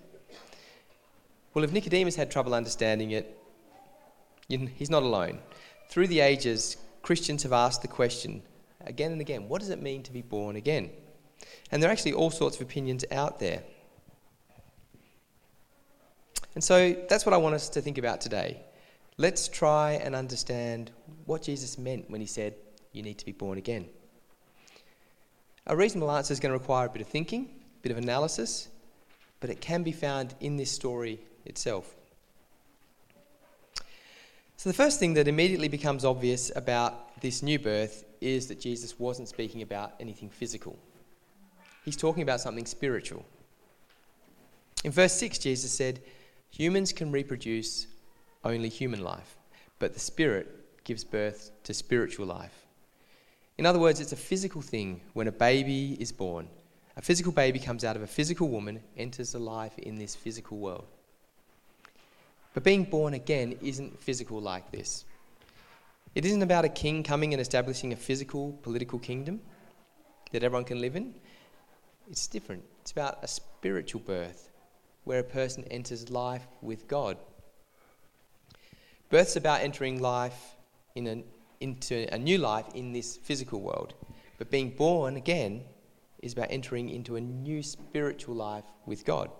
Well, 1.54 1.64
if 1.64 1.72
Nicodemus 1.72 2.16
had 2.16 2.30
trouble 2.30 2.54
understanding 2.54 3.12
it, 3.12 3.38
he's 4.48 4.90
not 4.90 5.02
alone. 5.02 5.38
Through 5.88 6.08
the 6.08 6.20
ages, 6.20 6.76
Christians 7.02 7.42
have 7.42 7.52
asked 7.52 7.82
the 7.82 7.88
question 7.88 8.42
again 8.86 9.12
and 9.12 9.20
again 9.20 9.48
what 9.48 9.60
does 9.60 9.70
it 9.70 9.80
mean 9.80 10.02
to 10.02 10.12
be 10.12 10.22
born 10.22 10.56
again? 10.56 10.90
And 11.70 11.82
there 11.82 11.90
are 11.90 11.92
actually 11.92 12.12
all 12.12 12.30
sorts 12.30 12.56
of 12.56 12.62
opinions 12.62 13.04
out 13.10 13.38
there. 13.38 13.62
And 16.54 16.62
so 16.62 16.94
that's 17.08 17.24
what 17.24 17.32
I 17.32 17.38
want 17.38 17.54
us 17.54 17.68
to 17.70 17.80
think 17.80 17.98
about 17.98 18.20
today. 18.20 18.62
Let's 19.16 19.48
try 19.48 19.92
and 19.92 20.14
understand 20.14 20.90
what 21.26 21.42
Jesus 21.42 21.78
meant 21.78 22.10
when 22.10 22.20
he 22.20 22.26
said, 22.26 22.54
you 22.92 23.02
need 23.02 23.18
to 23.18 23.24
be 23.24 23.32
born 23.32 23.58
again? 23.58 23.86
A 25.66 25.76
reasonable 25.76 26.10
answer 26.10 26.32
is 26.32 26.40
going 26.40 26.52
to 26.52 26.58
require 26.58 26.86
a 26.86 26.90
bit 26.90 27.02
of 27.02 27.08
thinking, 27.08 27.48
a 27.78 27.82
bit 27.82 27.92
of 27.92 27.98
analysis, 27.98 28.68
but 29.40 29.50
it 29.50 29.60
can 29.60 29.82
be 29.82 29.92
found 29.92 30.34
in 30.40 30.56
this 30.56 30.70
story 30.70 31.20
itself. 31.44 31.94
So, 34.56 34.70
the 34.70 34.74
first 34.74 35.00
thing 35.00 35.14
that 35.14 35.26
immediately 35.26 35.68
becomes 35.68 36.04
obvious 36.04 36.52
about 36.54 37.20
this 37.20 37.42
new 37.42 37.58
birth 37.58 38.04
is 38.20 38.46
that 38.46 38.60
Jesus 38.60 38.98
wasn't 38.98 39.28
speaking 39.28 39.62
about 39.62 39.94
anything 39.98 40.30
physical. 40.30 40.78
He's 41.84 41.96
talking 41.96 42.22
about 42.22 42.40
something 42.40 42.66
spiritual. 42.66 43.24
In 44.84 44.92
verse 44.92 45.14
6, 45.14 45.38
Jesus 45.38 45.72
said, 45.72 46.00
Humans 46.50 46.92
can 46.92 47.10
reproduce 47.10 47.86
only 48.44 48.68
human 48.68 49.02
life, 49.02 49.36
but 49.78 49.94
the 49.94 50.00
Spirit 50.00 50.84
gives 50.84 51.02
birth 51.02 51.50
to 51.64 51.74
spiritual 51.74 52.26
life. 52.26 52.66
In 53.62 53.66
other 53.66 53.78
words, 53.78 54.00
it's 54.00 54.10
a 54.10 54.16
physical 54.16 54.60
thing 54.60 55.00
when 55.12 55.28
a 55.28 55.30
baby 55.30 55.96
is 56.00 56.10
born. 56.10 56.48
A 56.96 57.00
physical 57.00 57.30
baby 57.30 57.60
comes 57.60 57.84
out 57.84 57.94
of 57.94 58.02
a 58.02 58.08
physical 58.08 58.48
woman, 58.48 58.82
enters 58.96 59.36
a 59.36 59.38
life 59.38 59.78
in 59.78 59.94
this 59.94 60.16
physical 60.16 60.58
world. 60.58 60.84
But 62.54 62.64
being 62.64 62.82
born 62.82 63.14
again 63.14 63.56
isn't 63.62 64.00
physical 64.00 64.40
like 64.40 64.72
this. 64.72 65.04
It 66.16 66.24
isn't 66.24 66.42
about 66.42 66.64
a 66.64 66.68
king 66.68 67.04
coming 67.04 67.34
and 67.34 67.40
establishing 67.40 67.92
a 67.92 67.96
physical 67.96 68.50
political 68.62 68.98
kingdom 68.98 69.40
that 70.32 70.42
everyone 70.42 70.64
can 70.64 70.80
live 70.80 70.96
in. 70.96 71.14
It's 72.10 72.26
different. 72.26 72.64
It's 72.80 72.90
about 72.90 73.22
a 73.22 73.28
spiritual 73.28 74.00
birth 74.00 74.50
where 75.04 75.20
a 75.20 75.22
person 75.38 75.62
enters 75.70 76.10
life 76.10 76.48
with 76.62 76.88
God. 76.88 77.16
Birth's 79.08 79.36
about 79.36 79.60
entering 79.60 80.02
life 80.02 80.56
in 80.96 81.06
an 81.06 81.22
into 81.62 82.12
a 82.12 82.18
new 82.18 82.38
life 82.38 82.66
in 82.74 82.92
this 82.92 83.16
physical 83.16 83.60
world. 83.60 83.94
But 84.38 84.50
being 84.50 84.70
born 84.70 85.16
again 85.16 85.62
is 86.20 86.32
about 86.32 86.48
entering 86.50 86.88
into 86.88 87.16
a 87.16 87.20
new 87.20 87.62
spiritual 87.62 88.34
life 88.34 88.64
with 88.86 89.04
God. 89.04 89.30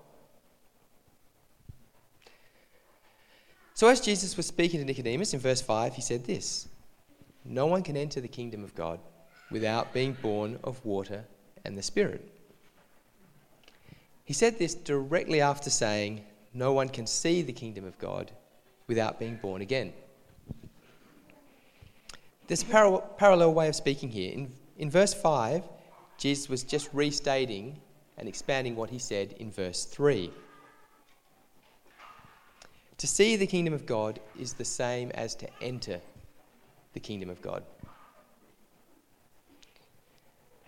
So, 3.75 3.89
as 3.89 4.01
Jesus 4.01 4.37
was 4.37 4.47
speaking 4.47 4.81
to 4.81 4.87
Nicodemus 4.87 5.35
in 5.35 5.41
verse 5.41 5.61
5, 5.61 5.95
he 5.95 6.03
said 6.03 6.25
this 6.25 6.69
No 7.45 7.67
one 7.67 7.83
can 7.83 7.97
enter 7.97 8.21
the 8.21 8.29
kingdom 8.29 8.63
of 8.63 8.75
God 8.75 9.01
without 9.51 9.93
being 9.93 10.13
born 10.23 10.59
of 10.63 10.85
water 10.85 11.25
and 11.65 11.77
the 11.77 11.83
Spirit. 11.83 12.33
He 14.25 14.35
said 14.35 14.59
this 14.59 14.75
directly 14.75 15.41
after 15.41 15.71
saying, 15.71 16.25
No 16.55 16.73
one 16.73 16.89
can 16.89 17.07
see 17.07 17.43
the 17.43 17.53
kingdom 17.53 17.85
of 17.85 17.99
God 17.99 18.31
without 18.87 19.19
being 19.19 19.37
born 19.37 19.63
again. 19.63 19.93
There's 22.53 22.65
a 22.65 22.67
par- 22.67 23.03
parallel 23.17 23.55
way 23.55 23.69
of 23.69 23.75
speaking 23.75 24.11
here. 24.11 24.31
In, 24.31 24.53
in 24.77 24.91
verse 24.91 25.15
5, 25.15 25.65
Jesus 26.19 26.51
was 26.51 26.63
just 26.63 26.91
restating 26.93 27.81
and 28.19 28.29
expanding 28.29 28.77
what 28.77 28.91
he 28.91 28.99
said 28.99 29.33
in 29.39 29.51
verse 29.51 29.87
3. 29.87 30.31
To 32.99 33.07
see 33.07 33.37
the 33.37 33.47
kingdom 33.47 33.73
of 33.73 33.87
God 33.87 34.21
is 34.39 34.53
the 34.53 34.67
same 34.67 35.11
as 35.13 35.35
to 35.37 35.49
enter 35.63 35.99
the 36.93 37.01
kingdom 37.01 37.31
of 37.31 37.41
God. 37.41 37.63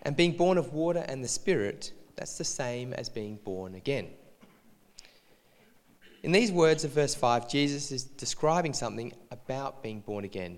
And 0.01 0.17
being 0.17 0.35
born 0.35 0.57
of 0.57 0.73
water 0.73 1.05
and 1.07 1.23
the 1.23 1.27
Spirit, 1.27 1.91
that's 2.15 2.39
the 2.39 2.43
same 2.43 2.93
as 2.93 3.09
being 3.09 3.35
born 3.43 3.75
again. 3.75 4.07
In 6.23 6.31
these 6.31 6.51
words 6.51 6.83
of 6.83 6.89
verse 6.89 7.13
5, 7.13 7.47
Jesus 7.47 7.91
is 7.91 8.05
describing 8.05 8.73
something 8.73 9.13
about 9.29 9.83
being 9.83 9.99
born 9.99 10.23
again. 10.25 10.57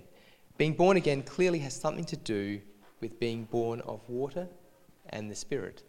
Being 0.58 0.74
born 0.74 0.96
again 0.96 1.22
clearly 1.22 1.60
has 1.60 1.74
something 1.74 2.04
to 2.06 2.16
do 2.16 2.60
with 3.00 3.18
being 3.20 3.44
born 3.44 3.80
of 3.82 4.00
water 4.08 4.48
and 5.10 5.30
the 5.30 5.34
Spirit. 5.34 5.84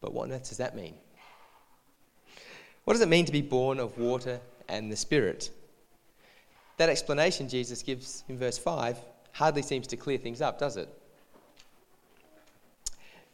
But 0.00 0.12
what 0.12 0.24
on 0.24 0.32
earth 0.32 0.48
does 0.48 0.58
that 0.58 0.76
mean? 0.76 0.94
What 2.84 2.94
does 2.94 3.00
it 3.00 3.08
mean 3.08 3.24
to 3.26 3.32
be 3.32 3.42
born 3.42 3.78
of 3.78 3.96
water 3.96 4.40
and 4.68 4.90
the 4.90 4.96
Spirit? 4.96 5.50
That 6.76 6.88
explanation 6.88 7.48
Jesus 7.48 7.82
gives 7.82 8.24
in 8.28 8.36
verse 8.36 8.58
5 8.58 8.98
hardly 9.32 9.62
seems 9.62 9.86
to 9.88 9.96
clear 9.96 10.18
things 10.18 10.42
up, 10.42 10.58
does 10.58 10.76
it? 10.76 10.88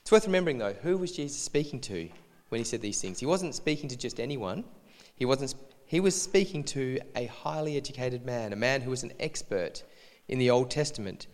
It's 0.02 0.12
worth 0.12 0.26
remembering, 0.26 0.58
though, 0.58 0.74
who 0.74 0.98
was 0.98 1.12
Jesus 1.12 1.40
speaking 1.40 1.80
to 1.82 2.08
when 2.50 2.58
he 2.58 2.64
said 2.64 2.82
these 2.82 3.00
things? 3.00 3.20
He 3.20 3.26
wasn't 3.26 3.54
speaking 3.54 3.88
to 3.88 3.96
just 3.96 4.20
anyone. 4.20 4.64
He 5.16 5.24
wasn't 5.24 5.54
he 5.92 6.00
was 6.00 6.18
speaking 6.18 6.64
to 6.64 6.98
a 7.14 7.26
highly 7.26 7.76
educated 7.76 8.24
man, 8.24 8.54
a 8.54 8.56
man 8.56 8.80
who 8.80 8.88
was 8.88 9.02
an 9.02 9.12
expert 9.20 9.82
in 10.26 10.38
the 10.38 10.48
Old 10.48 10.70
Testament. 10.70 11.26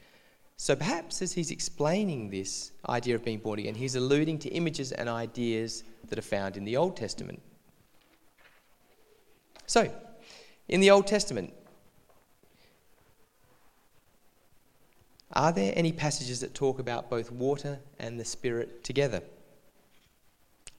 So 0.57 0.75
perhaps 0.75 1.23
as 1.23 1.33
he's 1.33 1.53
explaining 1.53 2.31
this 2.31 2.73
idea 2.89 3.15
of 3.15 3.25
being 3.25 3.39
born 3.39 3.61
again, 3.61 3.77
he's 3.77 3.95
alluding 3.95 4.41
to 4.41 4.49
images 4.49 4.91
and 4.91 5.09
ideas 5.09 5.85
that 6.09 6.19
are 6.19 6.23
found 6.23 6.57
in 6.57 6.65
the 6.65 6.77
Old 6.77 6.97
Testament. 6.97 7.41
So, 9.67 9.93
in 10.67 10.81
the 10.81 10.91
Old 10.91 11.07
Testament, 11.07 11.55
are 15.35 15.53
there 15.53 15.73
any 15.77 15.93
passages 15.93 16.41
that 16.41 16.55
talk 16.55 16.81
about 16.81 17.09
both 17.09 17.31
water 17.31 17.79
and 18.01 18.19
the 18.19 18.25
Spirit 18.25 18.83
together? 18.83 19.23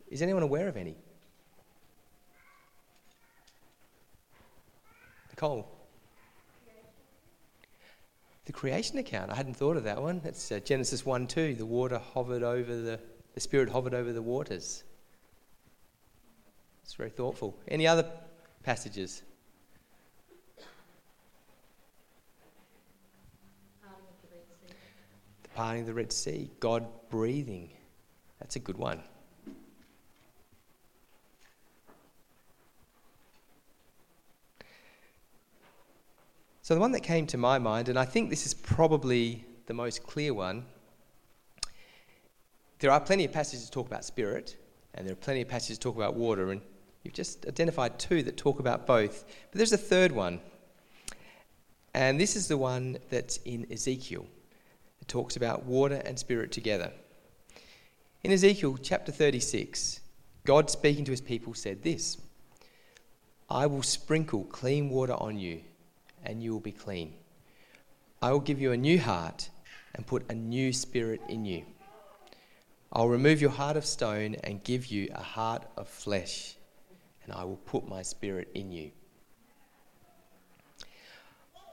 Is 0.09 0.21
anyone 0.21 0.43
aware 0.43 0.67
of 0.67 0.75
any? 0.75 0.97
Cole. 5.39 5.65
The 8.43 8.51
creation 8.51 8.97
account. 8.97 9.31
I 9.31 9.35
hadn't 9.35 9.53
thought 9.53 9.77
of 9.77 9.85
that 9.85 10.01
one. 10.01 10.19
It's 10.25 10.51
uh, 10.51 10.59
Genesis 10.59 11.05
1 11.05 11.27
2. 11.27 11.55
The 11.55 11.65
water 11.65 11.97
hovered 12.13 12.43
over 12.43 12.75
the, 12.75 12.99
the 13.35 13.39
Spirit 13.39 13.69
hovered 13.69 13.93
over 13.93 14.11
the 14.11 14.21
waters. 14.21 14.83
It's 16.83 16.93
very 16.93 17.09
thoughtful. 17.09 17.57
Any 17.69 17.87
other 17.87 18.05
passages? 18.63 19.21
The 25.43 25.49
parting 25.55 25.81
of 25.81 25.87
the 25.87 25.93
Red 25.93 26.11
Sea. 26.11 26.51
God 26.59 26.85
breathing. 27.09 27.69
That's 28.39 28.57
a 28.57 28.59
good 28.59 28.77
one. 28.77 29.01
So, 36.69 36.75
the 36.75 36.81
one 36.81 36.91
that 36.91 37.01
came 37.01 37.25
to 37.25 37.37
my 37.39 37.57
mind, 37.57 37.89
and 37.89 37.97
I 37.97 38.05
think 38.05 38.29
this 38.29 38.45
is 38.45 38.53
probably 38.53 39.43
the 39.65 39.73
most 39.73 40.03
clear 40.03 40.35
one, 40.35 40.67
there 42.77 42.91
are 42.91 43.01
plenty 43.01 43.25
of 43.25 43.31
passages 43.31 43.65
that 43.65 43.73
talk 43.73 43.87
about 43.87 44.05
spirit, 44.05 44.55
and 44.93 45.03
there 45.03 45.13
are 45.13 45.15
plenty 45.15 45.41
of 45.41 45.47
passages 45.47 45.79
that 45.79 45.81
talk 45.81 45.95
about 45.95 46.13
water, 46.13 46.51
and 46.51 46.61
you've 47.01 47.15
just 47.15 47.47
identified 47.47 47.97
two 47.97 48.21
that 48.21 48.37
talk 48.37 48.59
about 48.59 48.85
both. 48.85 49.25
But 49.49 49.57
there's 49.57 49.73
a 49.73 49.79
third 49.79 50.11
one, 50.11 50.41
and 51.95 52.21
this 52.21 52.35
is 52.35 52.47
the 52.47 52.55
one 52.55 52.99
that's 53.09 53.37
in 53.45 53.65
Ezekiel. 53.71 54.27
It 55.01 55.07
talks 55.07 55.37
about 55.37 55.65
water 55.65 56.03
and 56.05 56.19
spirit 56.19 56.51
together. 56.51 56.91
In 58.23 58.31
Ezekiel 58.31 58.77
chapter 58.79 59.11
36, 59.11 60.01
God 60.45 60.69
speaking 60.69 61.03
to 61.05 61.11
his 61.11 61.19
people 61.19 61.55
said 61.55 61.81
this 61.81 62.19
I 63.49 63.65
will 63.65 63.81
sprinkle 63.81 64.43
clean 64.43 64.91
water 64.91 65.13
on 65.13 65.39
you, 65.39 65.61
and 66.23 66.41
you 66.41 66.51
will 66.51 66.59
be 66.59 66.71
clean. 66.71 67.13
I 68.21 68.31
will 68.31 68.39
give 68.39 68.59
you 68.59 68.71
a 68.71 68.77
new 68.77 68.99
heart 68.99 69.49
and 69.95 70.05
put 70.05 70.29
a 70.29 70.35
new 70.35 70.73
spirit 70.73 71.21
in 71.29 71.45
you. 71.45 71.65
I'll 72.91 73.09
remove 73.09 73.39
your 73.41 73.51
heart 73.51 73.77
of 73.77 73.85
stone 73.85 74.35
and 74.43 74.63
give 74.63 74.87
you 74.87 75.09
a 75.13 75.21
heart 75.21 75.65
of 75.77 75.87
flesh, 75.87 76.55
and 77.23 77.33
I 77.33 77.43
will 77.43 77.57
put 77.57 77.87
my 77.87 78.01
spirit 78.01 78.49
in 78.55 78.71
you. 78.71 78.91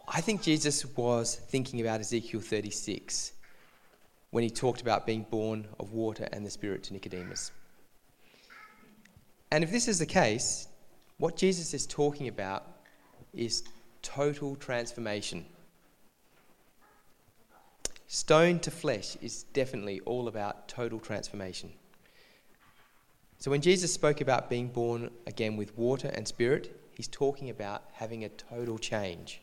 I 0.09 0.21
think 0.21 0.43
Jesus 0.43 0.85
was 0.97 1.35
thinking 1.35 1.81
about 1.81 2.01
Ezekiel 2.01 2.41
36 2.41 3.33
when 4.31 4.45
he 4.45 4.51
talked 4.51 4.81
about 4.81 5.07
being 5.07 5.27
born 5.31 5.67
of 5.81 5.93
water 5.93 6.29
and 6.33 6.45
the 6.45 6.51
Spirit 6.51 6.85
to 6.85 6.93
Nicodemus. 6.93 7.51
And 9.51 9.65
if 9.65 9.71
this 9.71 9.89
is 9.89 9.99
the 9.99 10.07
case, 10.07 10.69
what 11.19 11.37
Jesus 11.37 11.75
is 11.75 11.87
talking 11.87 12.29
about 12.29 12.67
is 13.33 13.65
total 14.07 14.55
transformation. 14.55 15.45
Stone 18.07 18.61
to 18.61 18.71
flesh 18.71 19.17
is 19.21 19.43
definitely 19.53 19.99
all 20.07 20.29
about 20.29 20.69
total 20.69 21.01
transformation. 21.01 21.73
So 23.39 23.51
when 23.51 23.61
Jesus 23.61 23.93
spoke 23.93 24.21
about 24.21 24.49
being 24.49 24.69
born 24.69 25.11
again 25.27 25.57
with 25.57 25.77
water 25.77 26.09
and 26.15 26.27
spirit, 26.27 26.81
he's 26.97 27.09
talking 27.09 27.51
about 27.51 27.83
having 27.93 28.23
a 28.25 28.29
total 28.29 28.79
change. 28.79 29.41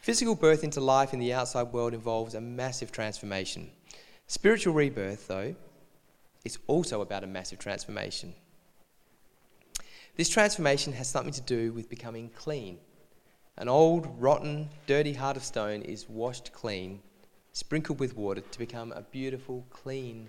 Physical 0.00 0.34
birth 0.34 0.62
into 0.62 0.80
life 0.80 1.14
in 1.14 1.18
the 1.18 1.32
outside 1.32 1.72
world 1.72 1.94
involves 1.94 2.34
a 2.34 2.40
massive 2.42 2.92
transformation. 2.92 3.70
Spiritual 4.26 4.74
rebirth, 4.74 5.26
though, 5.28 5.54
is 6.44 6.58
also 6.66 7.00
about 7.00 7.24
a 7.24 7.26
massive 7.26 7.58
transformation. 7.58 8.34
This 10.16 10.28
transformation 10.28 10.92
has 10.92 11.08
something 11.08 11.32
to 11.32 11.40
do 11.40 11.72
with 11.72 11.88
becoming 11.88 12.28
clean. 12.36 12.78
An 13.56 13.68
old, 13.68 14.06
rotten, 14.20 14.70
dirty 14.86 15.12
heart 15.12 15.36
of 15.36 15.44
stone 15.44 15.82
is 15.82 16.08
washed 16.08 16.52
clean, 16.52 17.00
sprinkled 17.52 18.00
with 18.00 18.16
water 18.16 18.40
to 18.40 18.58
become 18.58 18.92
a 18.92 19.02
beautiful, 19.02 19.66
clean, 19.70 20.28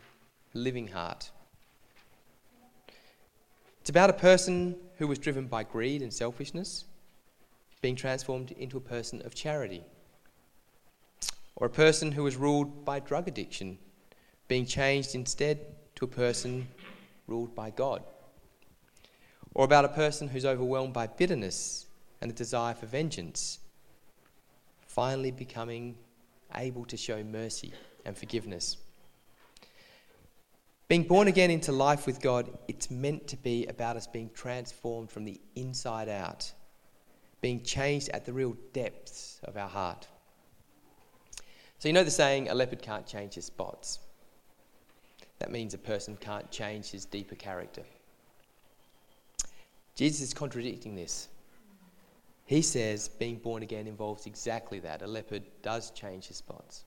living 0.54 0.88
heart. 0.88 1.32
It's 3.80 3.90
about 3.90 4.10
a 4.10 4.14
person 4.14 4.76
who 4.98 5.08
was 5.08 5.18
driven 5.18 5.48
by 5.48 5.64
greed 5.64 6.02
and 6.02 6.14
selfishness 6.14 6.86
being 7.82 7.96
transformed 7.96 8.52
into 8.52 8.78
a 8.78 8.82
person 8.82 9.22
of 9.26 9.34
charity. 9.34 9.84
Or 11.56 11.68
a 11.68 11.72
person 11.72 12.12
who 12.12 12.24
was 12.24 12.36
ruled 12.36 12.86
by 12.86 13.00
drug 13.00 13.28
addiction, 13.28 13.80
being 14.48 14.66
changed 14.66 15.16
instead 15.16 15.60
to 15.96 16.06
a 16.06 16.08
person 16.08 16.68
ruled 17.28 17.56
by 17.56 17.72
God. 17.72 18.04
Or 19.54 19.66
about 19.66 19.86
a 19.86 19.90
person 19.90 20.28
who's 20.28 20.46
overwhelmed 20.46 20.94
by 20.94 21.08
bitterness 21.08 21.88
and 22.22 22.32
a 22.32 22.34
desire 22.34 22.74
for 22.74 22.86
vengeance, 22.86 23.60
finally 24.86 25.32
becoming 25.32 25.96
able 26.56 26.86
to 26.86 26.98
show 26.98 27.24
mercy 27.24 27.74
and 28.06 28.18
forgiveness. 28.18 28.78
Being 30.88 31.04
born 31.04 31.28
again 31.28 31.52
into 31.52 31.72
life 31.72 32.06
with 32.06 32.22
God, 32.22 32.50
it's 32.68 32.92
meant 32.92 33.28
to 33.30 33.38
be 33.38 33.66
about 33.68 33.96
us 33.96 34.08
being 34.08 34.30
transformed 34.34 35.10
from 35.10 35.24
the 35.24 35.40
inside 35.56 36.10
out 36.10 36.52
being 37.42 37.64
changed 37.64 38.10
at 38.10 38.26
the 38.26 38.32
real 38.32 38.56
depths 38.72 39.40
of 39.44 39.58
our 39.58 39.68
heart. 39.68 40.08
So, 41.80 41.90
you 41.90 41.94
know 41.94 42.04
the 42.04 42.12
saying, 42.12 42.50
a 42.50 42.54
leopard 42.54 42.84
can't 42.84 43.08
change 43.08 43.34
his 43.34 43.46
spots. 43.46 44.00
That 45.40 45.52
means 45.52 45.74
a 45.74 45.80
person 45.80 46.16
can't 46.22 46.50
change 46.52 46.92
his 46.92 47.06
deeper 47.06 47.34
character. 47.34 47.82
Jesus 49.96 50.22
is 50.22 50.34
contradicting 50.34 50.96
this. 50.96 51.28
He 52.52 52.62
says 52.62 53.08
being 53.08 53.38
born 53.38 53.64
again 53.64 53.88
involves 53.88 54.26
exactly 54.26 54.80
that. 54.80 55.02
A 55.02 55.08
leopard 55.08 55.44
does 55.62 55.90
change 55.92 56.28
his 56.28 56.36
spots. 56.36 56.84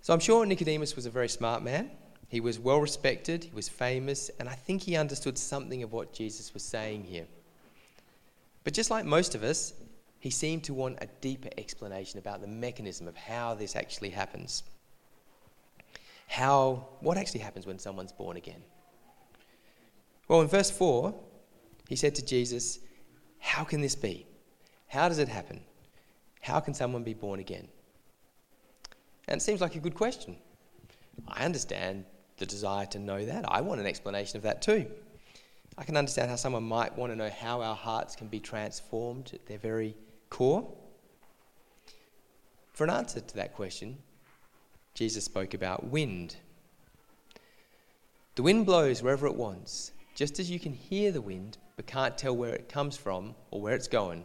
So 0.00 0.14
I'm 0.14 0.18
sure 0.18 0.46
Nicodemus 0.46 0.96
was 0.96 1.04
a 1.04 1.10
very 1.10 1.28
smart 1.28 1.62
man. 1.62 1.90
He 2.28 2.40
was 2.40 2.58
well 2.58 2.80
respected, 2.80 3.44
he 3.44 3.54
was 3.54 3.68
famous, 3.68 4.30
and 4.40 4.48
I 4.48 4.54
think 4.54 4.80
he 4.80 4.96
understood 4.96 5.36
something 5.36 5.82
of 5.82 5.92
what 5.92 6.14
Jesus 6.14 6.54
was 6.54 6.62
saying 6.62 7.04
here. 7.04 7.26
But 8.64 8.72
just 8.72 8.90
like 8.90 9.04
most 9.04 9.34
of 9.34 9.42
us, 9.42 9.74
he 10.20 10.30
seemed 10.30 10.64
to 10.64 10.72
want 10.72 10.96
a 11.02 11.08
deeper 11.20 11.50
explanation 11.58 12.18
about 12.18 12.40
the 12.40 12.46
mechanism 12.46 13.06
of 13.06 13.14
how 13.14 13.52
this 13.52 13.76
actually 13.76 14.08
happens. 14.08 14.62
How, 16.28 16.88
what 17.00 17.18
actually 17.18 17.40
happens 17.40 17.66
when 17.66 17.78
someone's 17.78 18.12
born 18.12 18.38
again? 18.38 18.62
Well, 20.28 20.40
in 20.40 20.48
verse 20.48 20.70
4, 20.70 21.14
he 21.88 21.96
said 21.96 22.14
to 22.16 22.24
Jesus, 22.24 22.78
How 23.40 23.64
can 23.64 23.80
this 23.80 23.96
be? 23.96 24.26
How 24.86 25.08
does 25.08 25.18
it 25.18 25.28
happen? 25.28 25.62
How 26.42 26.60
can 26.60 26.74
someone 26.74 27.02
be 27.02 27.14
born 27.14 27.40
again? 27.40 27.66
And 29.26 29.40
it 29.40 29.42
seems 29.42 29.60
like 29.60 29.74
a 29.74 29.80
good 29.80 29.94
question. 29.94 30.36
I 31.26 31.44
understand 31.44 32.04
the 32.36 32.46
desire 32.46 32.86
to 32.86 32.98
know 32.98 33.24
that. 33.24 33.50
I 33.50 33.62
want 33.62 33.80
an 33.80 33.86
explanation 33.86 34.36
of 34.36 34.42
that 34.44 34.62
too. 34.62 34.86
I 35.78 35.84
can 35.84 35.96
understand 35.96 36.28
how 36.30 36.36
someone 36.36 36.62
might 36.62 36.96
want 36.96 37.10
to 37.10 37.16
know 37.16 37.30
how 37.30 37.62
our 37.62 37.74
hearts 37.74 38.14
can 38.14 38.28
be 38.28 38.38
transformed 38.38 39.30
at 39.32 39.46
their 39.46 39.58
very 39.58 39.96
core. 40.28 40.70
For 42.74 42.84
an 42.84 42.90
answer 42.90 43.20
to 43.20 43.34
that 43.36 43.54
question, 43.54 43.96
Jesus 44.92 45.24
spoke 45.24 45.54
about 45.54 45.84
wind. 45.84 46.36
The 48.34 48.42
wind 48.42 48.66
blows 48.66 49.02
wherever 49.02 49.26
it 49.26 49.34
wants, 49.34 49.92
just 50.14 50.38
as 50.38 50.50
you 50.50 50.60
can 50.60 50.74
hear 50.74 51.12
the 51.12 51.22
wind 51.22 51.56
but 51.78 51.86
can't 51.86 52.18
tell 52.18 52.36
where 52.36 52.52
it 52.52 52.68
comes 52.68 52.96
from 52.96 53.36
or 53.52 53.60
where 53.60 53.72
it's 53.72 53.86
going. 53.86 54.24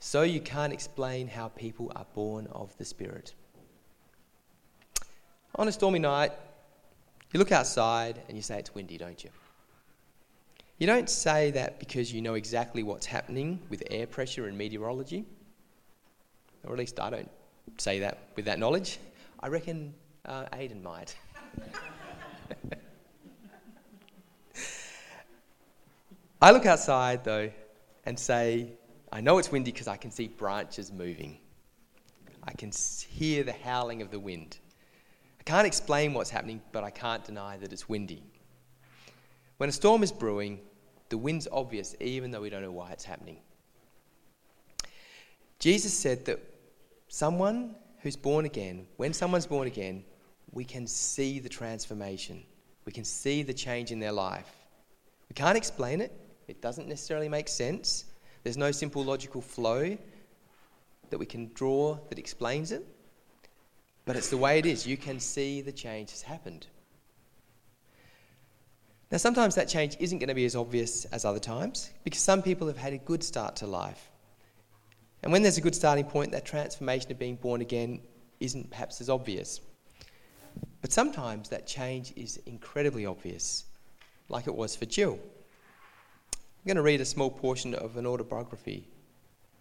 So 0.00 0.20
you 0.20 0.38
can't 0.38 0.70
explain 0.70 1.26
how 1.26 1.48
people 1.48 1.90
are 1.96 2.04
born 2.14 2.46
of 2.52 2.76
the 2.76 2.84
Spirit. 2.84 3.32
On 5.54 5.66
a 5.66 5.72
stormy 5.72 5.98
night, 5.98 6.30
you 7.32 7.38
look 7.38 7.52
outside 7.52 8.20
and 8.28 8.36
you 8.36 8.42
say 8.42 8.58
it's 8.58 8.74
windy, 8.74 8.98
don't 8.98 9.24
you? 9.24 9.30
You 10.76 10.86
don't 10.86 11.08
say 11.08 11.52
that 11.52 11.78
because 11.78 12.12
you 12.12 12.20
know 12.20 12.34
exactly 12.34 12.82
what's 12.82 13.06
happening 13.06 13.60
with 13.70 13.82
air 13.90 14.06
pressure 14.06 14.46
and 14.46 14.58
meteorology. 14.58 15.24
Or 16.64 16.74
at 16.74 16.78
least 16.78 17.00
I 17.00 17.08
don't 17.08 17.30
say 17.78 18.00
that 18.00 18.28
with 18.36 18.44
that 18.44 18.58
knowledge. 18.58 18.98
I 19.40 19.48
reckon 19.48 19.94
uh, 20.26 20.44
Aidan 20.52 20.82
might. 20.82 21.16
I 26.40 26.52
look 26.52 26.66
outside 26.66 27.24
though 27.24 27.50
and 28.04 28.18
say, 28.18 28.72
I 29.10 29.20
know 29.20 29.38
it's 29.38 29.50
windy 29.50 29.72
because 29.72 29.88
I 29.88 29.96
can 29.96 30.10
see 30.10 30.28
branches 30.28 30.92
moving. 30.92 31.38
I 32.44 32.52
can 32.52 32.70
hear 33.08 33.42
the 33.42 33.52
howling 33.52 34.02
of 34.02 34.10
the 34.10 34.20
wind 34.20 34.58
I 35.40 35.42
can't 35.44 35.66
explain 35.66 36.14
what's 36.14 36.30
happening, 36.30 36.60
but 36.72 36.84
I 36.84 36.90
can't 36.90 37.24
deny 37.24 37.56
that 37.58 37.72
it's 37.72 37.88
windy. 37.88 38.22
When 39.56 39.68
a 39.68 39.72
storm 39.72 40.02
is 40.02 40.12
brewing, 40.12 40.60
the 41.08 41.18
wind's 41.18 41.48
obvious, 41.50 41.96
even 42.00 42.30
though 42.30 42.42
we 42.42 42.50
don't 42.50 42.62
know 42.62 42.70
why 42.70 42.90
it's 42.90 43.04
happening. 43.04 43.38
Jesus 45.58 45.92
said 45.92 46.24
that 46.26 46.40
someone 47.08 47.74
who's 48.00 48.16
born 48.16 48.44
again, 48.44 48.86
when 48.96 49.12
someone's 49.12 49.46
born 49.46 49.66
again, 49.66 50.04
we 50.52 50.64
can 50.64 50.86
see 50.86 51.40
the 51.40 51.48
transformation. 51.48 52.42
We 52.84 52.92
can 52.92 53.04
see 53.04 53.42
the 53.42 53.54
change 53.54 53.90
in 53.90 53.98
their 53.98 54.12
life. 54.12 54.50
We 55.28 55.34
can't 55.34 55.56
explain 55.56 56.00
it, 56.00 56.12
it 56.48 56.60
doesn't 56.62 56.88
necessarily 56.88 57.28
make 57.28 57.46
sense. 57.46 58.06
There's 58.42 58.56
no 58.56 58.72
simple 58.72 59.04
logical 59.04 59.40
flow 59.40 59.96
that 61.10 61.18
we 61.18 61.26
can 61.26 61.50
draw 61.54 61.98
that 62.08 62.18
explains 62.18 62.72
it. 62.72 62.84
But 64.06 64.16
it's 64.16 64.30
the 64.30 64.38
way 64.38 64.58
it 64.58 64.66
is. 64.66 64.86
You 64.86 64.96
can 64.96 65.20
see 65.20 65.60
the 65.60 65.72
change 65.72 66.10
has 66.10 66.22
happened. 66.22 66.66
Now, 69.10 69.18
sometimes 69.18 69.54
that 69.54 69.68
change 69.68 69.96
isn't 70.00 70.18
going 70.18 70.28
to 70.28 70.34
be 70.34 70.44
as 70.44 70.56
obvious 70.56 71.04
as 71.06 71.24
other 71.24 71.38
times 71.38 71.90
because 72.04 72.20
some 72.20 72.42
people 72.42 72.66
have 72.66 72.76
had 72.76 72.92
a 72.92 72.98
good 72.98 73.22
start 73.22 73.56
to 73.56 73.66
life. 73.66 74.10
And 75.22 75.32
when 75.32 75.42
there's 75.42 75.58
a 75.58 75.62
good 75.62 75.74
starting 75.74 76.04
point, 76.04 76.32
that 76.32 76.44
transformation 76.44 77.10
of 77.10 77.18
being 77.18 77.36
born 77.36 77.60
again 77.60 78.00
isn't 78.40 78.70
perhaps 78.70 79.00
as 79.00 79.10
obvious. 79.10 79.60
But 80.80 80.92
sometimes 80.92 81.48
that 81.48 81.66
change 81.66 82.12
is 82.16 82.38
incredibly 82.46 83.04
obvious, 83.06 83.64
like 84.28 84.46
it 84.46 84.54
was 84.54 84.76
for 84.76 84.86
Jill. 84.86 85.18
I'm 86.68 86.74
going 86.74 86.84
to 86.84 86.92
read 86.92 87.00
a 87.00 87.06
small 87.06 87.30
portion 87.30 87.72
of 87.72 87.96
an 87.96 88.06
autobiography 88.06 88.86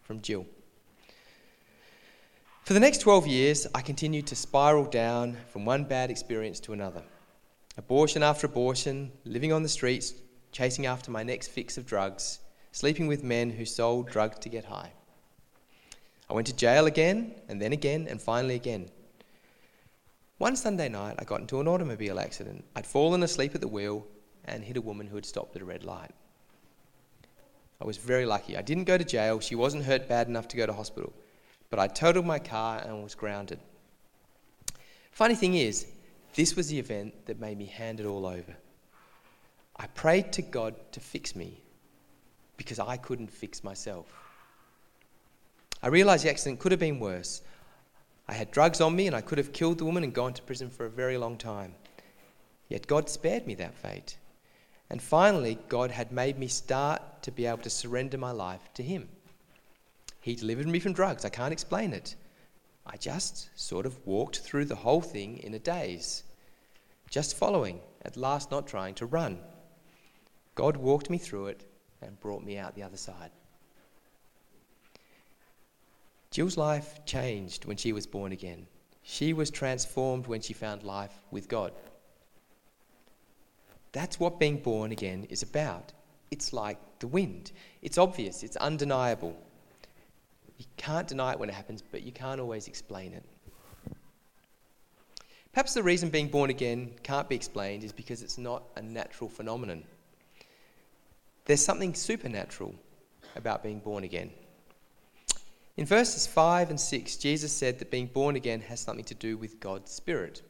from 0.02 0.20
Jill. 0.20 0.46
For 2.66 2.74
the 2.74 2.82
next 2.82 2.98
12 2.98 3.28
years, 3.28 3.66
I 3.74 3.80
continued 3.80 4.28
to 4.28 4.36
spiral 4.36 4.84
down 4.84 5.38
from 5.48 5.64
one 5.64 5.86
bad 5.86 6.12
experience 6.12 6.60
to 6.60 6.74
another. 6.74 7.02
Abortion 7.78 8.24
after 8.24 8.46
abortion, 8.46 9.14
living 9.24 9.54
on 9.54 9.64
the 9.64 9.70
streets, 9.70 10.16
chasing 10.52 10.86
after 10.86 11.10
my 11.10 11.24
next 11.24 11.48
fix 11.48 11.78
of 11.78 11.86
drugs, 11.86 12.40
sleeping 12.74 13.08
with 13.08 13.24
men 13.24 13.52
who 13.52 13.64
sold 13.64 14.10
drugs 14.10 14.40
to 14.40 14.50
get 14.50 14.66
high. 14.66 14.92
I 16.30 16.34
went 16.34 16.48
to 16.48 16.56
jail 16.58 16.88
again, 16.88 17.36
and 17.48 17.62
then 17.62 17.72
again, 17.72 18.08
and 18.10 18.22
finally 18.22 18.56
again. 18.56 18.90
One 20.40 20.58
Sunday 20.58 20.90
night, 20.90 21.16
I 21.20 21.24
got 21.24 21.40
into 21.40 21.62
an 21.62 21.70
automobile 21.70 22.20
accident. 22.20 22.66
I'd 22.76 22.86
fallen 22.86 23.24
asleep 23.24 23.56
at 23.56 23.62
the 23.62 23.68
wheel 23.70 24.06
and 24.44 24.62
hit 24.62 24.76
a 24.76 24.82
woman 24.82 25.08
who 25.08 25.16
had 25.16 25.26
stopped 25.26 25.56
at 25.56 25.62
a 25.62 25.66
red 25.66 25.86
light. 25.86 26.12
I 27.82 27.86
was 27.86 27.98
very 27.98 28.26
lucky. 28.26 28.58
I 28.58 28.62
didn't 28.62 28.86
go 28.86 28.98
to 28.98 29.04
jail. 29.04 29.40
She 29.40 29.56
wasn't 29.56 29.86
hurt 29.86 30.08
bad 30.08 30.28
enough 30.28 30.48
to 30.50 30.58
go 30.58 30.66
to 30.66 30.74
hospital 30.74 31.14
but 31.70 31.80
I 31.80 31.88
totaled 31.88 32.26
my 32.26 32.40
car 32.40 32.82
and 32.86 33.04
was 33.04 33.16
grounded. 33.16 33.60
Funny 35.12 35.36
thing 35.36 35.56
is, 35.56 35.88
this 36.36 36.56
was 36.56 36.70
the 36.70 36.80
event 36.80 37.26
that 37.26 37.40
made 37.40 37.58
me 37.58 37.66
hand 37.66 38.00
it 38.00 38.06
all 38.06 38.26
over. 38.26 38.56
I 39.76 39.88
prayed 39.88 40.32
to 40.34 40.42
God 40.42 40.76
to 40.92 41.00
fix 41.00 41.36
me 41.36 41.62
because 42.56 42.80
I 42.80 42.98
couldn't 42.98 43.32
fix 43.32 43.64
myself. 43.64 44.08
I 45.84 45.88
realized 45.88 46.26
the 46.26 46.30
accident 46.30 46.60
could 46.60 46.72
have 46.72 46.80
been 46.80 47.00
worse. 47.00 47.42
I 48.28 48.34
had 48.34 48.52
drugs 48.52 48.82
on 48.82 48.96
me 48.96 49.08
and 49.08 49.16
I 49.16 49.22
could 49.22 49.38
have 49.38 49.54
killed 49.54 49.78
the 49.78 49.86
woman 49.86 50.04
and 50.04 50.14
gone 50.14 50.34
to 50.34 50.42
prison 50.42 50.70
for 50.70 50.86
a 50.86 50.90
very 50.90 51.18
long 51.18 51.38
time. 51.38 51.76
Yet 52.70 52.88
God 52.88 53.10
spared 53.10 53.46
me 53.46 53.56
that 53.56 53.76
fate. 53.76 54.18
And 54.90 55.02
finally, 55.02 55.60
God 55.68 55.92
had 55.92 56.12
made 56.12 56.40
me 56.40 56.48
start 56.48 57.02
to 57.24 57.32
be 57.32 57.46
able 57.46 57.58
to 57.60 57.70
surrender 57.70 58.18
my 58.18 58.32
life 58.32 58.70
to 58.76 58.84
Him. 58.84 59.10
He 60.22 60.36
delivered 60.36 60.68
me 60.68 60.80
from 60.80 60.94
drugs. 60.94 61.26
I 61.26 61.30
can't 61.30 61.54
explain 61.54 61.94
it. 61.94 62.16
I 62.86 62.96
just 62.96 63.50
sort 63.56 63.86
of 63.86 64.06
walked 64.06 64.40
through 64.40 64.66
the 64.66 64.76
whole 64.76 65.02
thing 65.02 65.40
in 65.40 65.54
a 65.54 65.60
daze, 65.60 66.24
just 67.10 67.36
following, 67.36 67.82
at 68.04 68.16
last 68.16 68.50
not 68.50 68.68
trying 68.68 68.96
to 68.96 69.06
run. 69.06 69.40
God 70.56 70.78
walked 70.78 71.10
me 71.10 71.18
through 71.18 71.48
it 71.48 71.66
and 72.02 72.20
brought 72.20 72.44
me 72.44 72.58
out 72.58 72.76
the 72.76 72.84
other 72.84 72.98
side. 72.98 73.32
Jill's 76.32 76.58
life 76.58 77.04
changed 77.06 77.66
when 77.66 77.78
she 77.78 77.92
was 77.92 78.08
born 78.08 78.32
again. 78.32 78.68
She 79.04 79.34
was 79.34 79.50
transformed 79.50 80.28
when 80.28 80.42
she 80.42 80.54
found 80.54 80.84
life 80.84 81.22
with 81.32 81.48
God. 81.48 81.74
That's 83.98 84.20
what 84.20 84.40
being 84.40 84.58
born 84.58 84.92
again 84.92 85.26
is 85.28 85.42
about. 85.42 85.92
It's 86.30 86.54
like 86.54 86.78
the 87.00 87.08
wind. 87.08 87.52
It's 87.82 87.98
obvious, 87.98 88.44
it's 88.44 88.56
undeniable. 88.58 89.36
You 90.60 90.66
can't 90.78 91.08
deny 91.08 91.32
it 91.32 91.40
when 91.40 91.50
it 91.50 91.56
happens, 91.56 91.82
but 91.82 92.04
you 92.04 92.12
can't 92.12 92.40
always 92.40 92.68
explain 92.68 93.14
it. 93.14 93.24
Perhaps 95.52 95.74
the 95.74 95.82
reason 95.82 96.12
being 96.12 96.28
born 96.28 96.52
again 96.52 96.92
can't 97.02 97.28
be 97.28 97.36
explained 97.36 97.84
is 97.84 97.92
because 97.92 98.22
it's 98.22 98.38
not 98.38 98.66
a 98.76 98.84
natural 98.84 99.32
phenomenon. 99.32 99.84
There's 101.46 101.66
something 101.66 101.96
supernatural 101.96 102.76
about 103.36 103.64
being 103.64 103.80
born 103.80 104.04
again. 104.04 104.30
In 105.76 105.88
verses 105.88 106.28
5 106.28 106.70
and 106.70 106.80
6, 106.80 107.16
Jesus 107.18 107.52
said 107.52 107.80
that 107.80 107.90
being 107.90 108.06
born 108.06 108.36
again 108.36 108.62
has 108.62 108.80
something 108.80 109.06
to 109.06 109.16
do 109.16 109.38
with 109.38 109.60
God's 109.60 109.92
Spirit. 109.92 110.44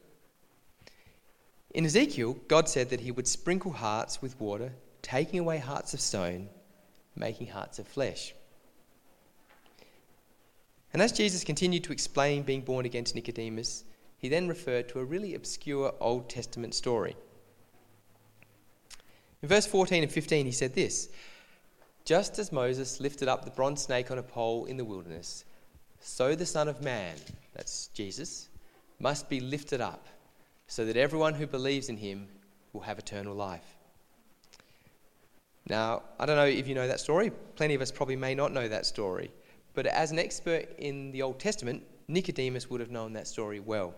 In 1.78 1.86
Ezekiel, 1.86 2.36
God 2.48 2.68
said 2.68 2.90
that 2.90 3.02
he 3.02 3.12
would 3.12 3.28
sprinkle 3.28 3.70
hearts 3.70 4.20
with 4.20 4.40
water, 4.40 4.72
taking 5.00 5.38
away 5.38 5.58
hearts 5.58 5.94
of 5.94 6.00
stone, 6.00 6.48
making 7.14 7.46
hearts 7.46 7.78
of 7.78 7.86
flesh. 7.86 8.34
And 10.92 11.00
as 11.00 11.12
Jesus 11.12 11.44
continued 11.44 11.84
to 11.84 11.92
explain 11.92 12.42
being 12.42 12.62
born 12.62 12.84
again 12.84 13.04
to 13.04 13.14
Nicodemus, 13.14 13.84
he 14.16 14.28
then 14.28 14.48
referred 14.48 14.88
to 14.88 14.98
a 14.98 15.04
really 15.04 15.36
obscure 15.36 15.94
Old 16.00 16.28
Testament 16.28 16.74
story. 16.74 17.14
In 19.40 19.48
verse 19.48 19.64
14 19.64 20.02
and 20.02 20.10
15, 20.10 20.46
he 20.46 20.50
said 20.50 20.74
this 20.74 21.08
Just 22.04 22.40
as 22.40 22.50
Moses 22.50 22.98
lifted 22.98 23.28
up 23.28 23.44
the 23.44 23.52
bronze 23.52 23.82
snake 23.82 24.10
on 24.10 24.18
a 24.18 24.22
pole 24.24 24.64
in 24.64 24.78
the 24.78 24.84
wilderness, 24.84 25.44
so 26.00 26.34
the 26.34 26.44
Son 26.44 26.66
of 26.66 26.82
Man, 26.82 27.14
that's 27.54 27.86
Jesus, 27.94 28.48
must 28.98 29.28
be 29.28 29.38
lifted 29.38 29.80
up, 29.80 30.08
so 30.68 30.84
that 30.84 30.96
everyone 30.96 31.34
who 31.34 31.46
believes 31.46 31.88
in 31.88 31.96
him 31.96 32.28
will 32.72 32.82
have 32.82 32.98
eternal 32.98 33.34
life. 33.34 33.76
Now, 35.68 36.02
I 36.18 36.26
don't 36.26 36.36
know 36.36 36.46
if 36.46 36.68
you 36.68 36.74
know 36.74 36.86
that 36.86 37.00
story. 37.00 37.30
Plenty 37.56 37.74
of 37.74 37.82
us 37.82 37.90
probably 37.90 38.16
may 38.16 38.34
not 38.34 38.52
know 38.52 38.68
that 38.68 38.86
story. 38.86 39.30
But 39.74 39.86
as 39.86 40.12
an 40.12 40.18
expert 40.18 40.68
in 40.78 41.10
the 41.10 41.22
Old 41.22 41.38
Testament, 41.38 41.82
Nicodemus 42.06 42.70
would 42.70 42.80
have 42.80 42.90
known 42.90 43.12
that 43.14 43.26
story 43.26 43.60
well. 43.60 43.94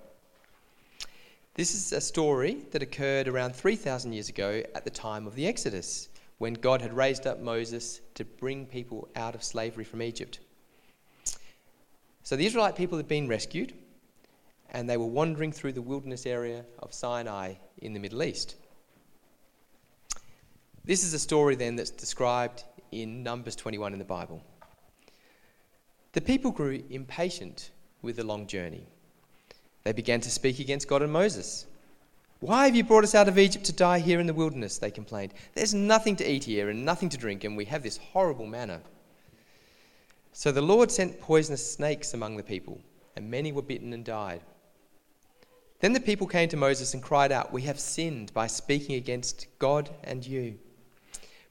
This 1.55 1.75
is 1.75 1.93
a 1.93 2.01
story 2.01 2.65
that 2.71 2.83
occurred 2.83 3.29
around 3.29 3.55
3,000 3.55 4.13
years 4.13 4.29
ago 4.29 4.63
at 4.75 4.85
the 4.85 4.91
time 4.91 5.27
of 5.27 5.35
the 5.35 5.47
Exodus, 5.47 6.09
when 6.39 6.55
God 6.55 6.81
had 6.81 6.97
raised 6.97 7.27
up 7.27 7.41
Moses 7.41 8.01
to 8.15 8.25
bring 8.25 8.65
people 8.65 9.09
out 9.15 9.35
of 9.35 9.45
slavery 9.45 9.85
from 9.85 10.03
Egypt. 10.03 10.41
So 12.23 12.35
the 12.37 12.47
Israelite 12.47 12.77
people 12.77 12.97
had 12.97 13.09
been 13.09 13.29
rescued, 13.29 13.75
and 14.71 14.89
they 14.89 14.97
were 14.97 15.07
wandering 15.07 15.53
through 15.53 15.73
the 15.73 15.83
wilderness 15.83 16.27
area 16.27 16.65
of 16.79 16.95
Sinai 16.95 17.55
in 17.79 17.93
the 17.93 18.01
Middle 18.01 18.23
East. 18.23 18.57
This 20.85 21.05
is 21.05 21.13
a 21.13 21.19
story 21.19 21.57
then 21.57 21.77
that's 21.77 21.91
described 21.91 22.65
in 22.93 23.23
Numbers 23.23 23.57
21 23.57 23.93
in 23.93 23.99
the 23.99 24.05
Bible. 24.05 24.43
The 26.13 26.21
people 26.21 26.51
grew 26.51 26.83
impatient 26.91 27.71
with 28.03 28.17
the 28.17 28.25
long 28.25 28.47
journey. 28.47 28.87
They 29.85 29.93
began 29.93 30.21
to 30.21 30.31
speak 30.31 30.59
against 30.59 30.89
God 30.89 31.03
and 31.03 31.13
Moses. 31.13 31.67
Why 32.41 32.65
have 32.65 32.75
you 32.75 32.85
brought 32.85 33.05
us 33.05 33.15
out 33.15 33.29
of 33.29 33.39
Egypt 33.39 33.67
to 33.67 33.73
die 33.73 33.99
here 33.99 34.19
in 34.19 34.27
the 34.27 34.35
wilderness? 34.35 34.79
They 34.79 34.91
complained. 34.91 35.35
There's 35.55 35.75
nothing 35.75 36.17
to 36.17 36.31
eat 36.31 36.45
here 36.45 36.71
and 36.71 36.85
nothing 36.85 37.11
to 37.11 37.19
drink, 37.19 37.45
and 37.45 37.57
we 37.57 37.67
have 37.67 37.83
this 37.83 37.99
horrible 37.99 38.47
manna. 38.47 38.81
So 40.33 40.51
the 40.51 40.63
Lord 40.63 40.91
sent 40.91 41.21
poisonous 41.21 41.73
snakes 41.73 42.15
among 42.15 42.37
the 42.37 42.43
people, 42.43 42.81
and 43.15 43.31
many 43.31 43.53
were 43.53 43.63
bitten 43.63 43.93
and 43.93 44.05
died. 44.05 44.41
Then 45.81 45.95
the 45.95 46.01
people 46.01 46.27
came 46.27 46.49
to 46.51 46.57
Moses 46.57 46.95
and 46.95 47.03
cried 47.03 47.33
out, 47.33 47.53
We 47.53 47.63
have 47.63 47.81
sinned 47.81 48.33
by 48.35 48.47
speaking 48.47 48.97
against 48.97 49.47
God 49.59 49.91
and 50.05 50.27
you. 50.27 50.59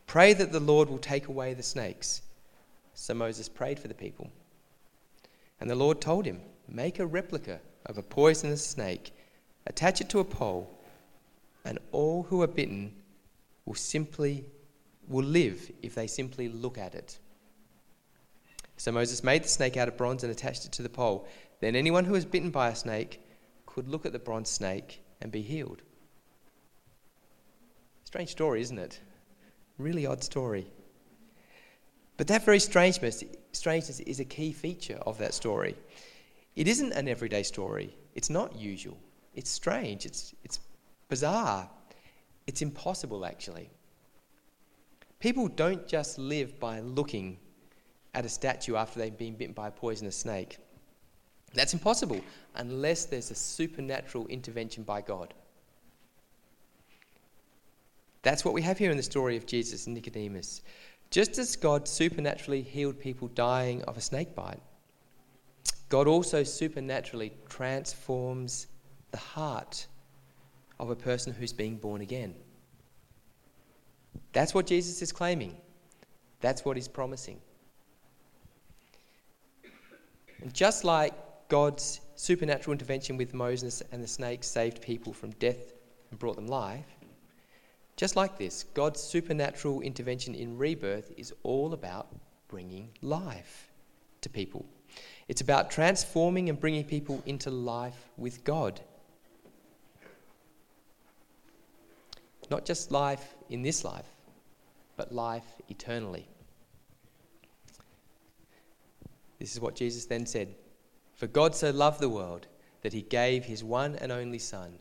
Pray 0.06 0.34
that 0.34 0.52
the 0.52 0.60
Lord 0.60 0.90
will 0.90 1.00
take 1.00 1.28
away 1.28 1.54
the 1.54 1.64
snakes. 1.64 2.22
So 2.94 3.14
Moses 3.14 3.50
prayed 3.50 3.80
for 3.80 3.88
the 3.88 3.94
people. 3.94 4.30
And 5.60 5.70
the 5.70 5.76
Lord 5.76 6.00
told 6.00 6.26
him, 6.26 6.42
Make 6.68 7.00
a 7.00 7.06
replica 7.06 7.60
of 7.88 7.98
a 7.98 8.04
poisonous 8.04 8.66
snake, 8.66 9.12
attach 9.66 10.00
it 10.02 10.10
to 10.10 10.20
a 10.20 10.24
pole, 10.24 10.70
and 11.66 11.80
all 11.92 12.24
who 12.24 12.42
are 12.44 12.48
bitten 12.48 12.94
will 13.66 13.76
simply 13.76 14.46
will 15.08 15.26
live 15.26 15.72
if 15.82 15.96
they 15.96 16.06
simply 16.06 16.48
look 16.48 16.78
at 16.78 16.94
it. 16.94 17.18
So 18.78 18.92
Moses 18.92 19.24
made 19.24 19.44
the 19.44 19.50
snake 19.50 19.76
out 19.76 19.88
of 19.88 19.98
bronze 19.98 20.24
and 20.24 20.32
attached 20.32 20.66
it 20.66 20.72
to 20.74 20.84
the 20.84 20.90
pole. 20.90 21.28
Then 21.60 21.76
anyone 21.76 22.06
who 22.06 22.14
was 22.14 22.26
bitten 22.26 22.52
by 22.52 22.70
a 22.70 22.76
snake 22.76 23.20
could 23.80 23.88
look 23.88 24.06
at 24.06 24.12
the 24.12 24.20
bronze 24.20 24.50
snake 24.50 25.02
and 25.22 25.32
be 25.32 25.42
healed. 25.42 25.84
Strange 28.04 28.30
story, 28.30 28.60
isn't 28.60 28.78
it? 28.78 29.00
Really 29.78 30.06
odd 30.06 30.22
story. 30.22 30.68
But 32.18 32.28
that 32.28 32.44
very 32.44 32.60
strangeness, 32.60 33.24
strangeness 33.54 34.02
is 34.02 34.20
a 34.20 34.26
key 34.26 34.52
feature 34.52 35.00
of 35.08 35.18
that 35.20 35.34
story. 35.34 35.78
It 36.58 36.68
isn't 36.68 36.92
an 36.92 37.08
everyday 37.08 37.44
story. 37.44 37.96
It's 38.16 38.30
not 38.30 38.54
usual. 38.54 38.98
It's 39.34 39.50
strange. 39.50 40.06
It's, 40.06 40.36
it's 40.44 40.60
bizarre. 41.08 41.70
It's 42.48 42.62
impossible, 42.62 43.26
actually. 43.26 43.70
People 45.22 45.48
don't 45.48 45.88
just 45.88 46.20
live 46.20 46.60
by 46.60 46.82
looking 46.82 47.38
at 48.14 48.26
a 48.26 48.30
statue 48.30 48.76
after 48.76 49.00
they've 49.00 49.18
been 49.18 49.36
bitten 49.36 49.54
by 49.54 49.70
a 49.70 49.72
poisonous 49.72 50.18
snake. 50.18 50.58
That's 51.54 51.74
impossible 51.74 52.22
unless 52.56 53.06
there's 53.06 53.32
a 53.32 53.36
supernatural 53.36 54.28
intervention 54.28 54.84
by 54.84 55.02
God. 55.02 55.34
That's 58.22 58.44
what 58.44 58.54
we 58.54 58.62
have 58.62 58.78
here 58.78 58.92
in 58.92 58.98
the 58.98 59.04
story 59.04 59.38
of 59.38 59.46
Jesus 59.46 59.86
and 59.86 59.96
Nicodemus. 59.96 60.62
Just 61.10 61.38
as 61.40 61.56
God 61.56 61.88
supernaturally 61.88 62.62
healed 62.62 63.00
people 63.00 63.30
dying 63.30 63.82
of 63.84 63.98
a 63.98 64.02
snake 64.02 64.36
bite, 64.36 64.60
God 65.88 66.08
also 66.08 66.44
supernaturally 66.44 67.34
transforms 67.48 68.68
the 69.12 69.18
heart 69.18 69.88
of 70.80 70.92
a 70.92 70.96
person 70.96 71.34
who's 71.34 71.52
being 71.52 71.78
born 71.78 72.02
again. 72.02 72.36
That's 74.34 74.54
what 74.54 74.68
Jesus 74.68 75.02
is 75.02 75.12
claiming. 75.12 75.58
That's 76.42 76.64
what 76.64 76.78
he's 76.78 76.88
promising. 76.88 77.40
And 80.42 80.54
just 80.54 80.84
like 80.84 81.14
God's 81.50 82.02
supernatural 82.16 82.74
intervention 82.74 83.18
with 83.18 83.34
Moses 83.34 83.82
and 83.92 84.04
the 84.04 84.08
snake 84.08 84.44
saved 84.44 84.82
people 84.82 85.12
from 85.14 85.32
death 85.32 85.74
and 86.12 86.20
brought 86.20 86.36
them 86.36 86.48
life, 86.48 86.86
Just 87.98 88.16
like 88.16 88.38
this, 88.38 88.64
God's 88.76 89.02
supernatural 89.02 89.82
intervention 89.82 90.34
in 90.34 90.58
rebirth 90.58 91.12
is 91.18 91.34
all 91.44 91.74
about 91.74 92.08
bringing 92.48 92.92
life 93.02 93.70
to 94.22 94.30
people. 94.30 94.66
It's 95.28 95.42
about 95.42 95.70
transforming 95.70 96.48
and 96.48 96.58
bringing 96.58 96.86
people 96.86 97.22
into 97.26 97.50
life 97.50 98.10
with 98.16 98.44
God. 98.46 98.80
Not 102.50 102.64
just 102.64 102.90
life 102.90 103.36
in 103.50 103.62
this 103.62 103.84
life, 103.84 104.08
but 104.96 105.12
life 105.12 105.62
eternally. 105.68 106.26
This 109.40 109.54
is 109.54 109.60
what 109.60 109.76
Jesus 109.76 110.06
then 110.06 110.26
said 110.26 110.56
For 111.20 111.28
God 111.28 111.54
so 111.54 111.70
loved 111.72 112.00
the 112.00 112.08
world 112.08 112.48
that 112.82 112.94
he 112.94 113.02
gave 113.02 113.44
his 113.44 113.62
one 113.62 113.98
and 113.98 114.10
only 114.10 114.40
Son, 114.40 114.80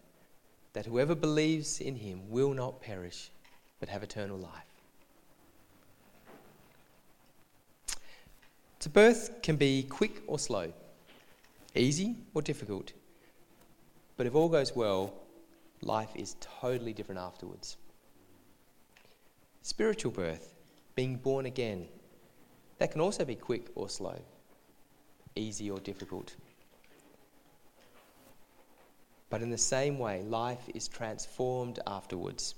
that 0.73 0.87
whoever 0.87 1.17
believes 1.17 1.81
in 1.81 1.97
him 1.97 2.31
will 2.31 2.55
not 2.55 2.81
perish, 2.81 3.33
but 3.81 3.89
have 3.89 4.05
eternal 4.05 4.39
life. 4.39 4.53
To 8.79 8.89
birth 8.89 9.43
can 9.43 9.57
be 9.57 9.83
quick 9.83 10.23
or 10.29 10.39
slow, 10.39 10.73
easy 11.75 12.15
or 12.35 12.41
difficult. 12.41 12.93
But 14.17 14.27
if 14.29 14.37
all 14.37 14.49
goes 14.49 14.77
well, 14.77 15.13
life 15.83 16.15
is 16.15 16.37
totally 16.41 16.93
different 16.93 17.21
afterwards. 17.21 17.77
Spiritual 19.63 20.13
birth, 20.13 20.55
being 20.95 21.17
born 21.17 21.47
again, 21.47 21.89
that 22.79 22.93
can 22.93 23.01
also 23.01 23.25
be 23.25 23.35
quick 23.35 23.67
or 23.75 23.89
slow, 23.89 24.23
easy 25.39 25.71
or 25.71 25.79
difficult. 25.79 26.35
But 29.31 29.43
in 29.43 29.51
the 29.51 29.59
same 29.59 29.99
way, 29.99 30.23
life 30.23 30.69
is 30.75 30.89
transformed 30.89 31.79
afterwards. 31.87 32.55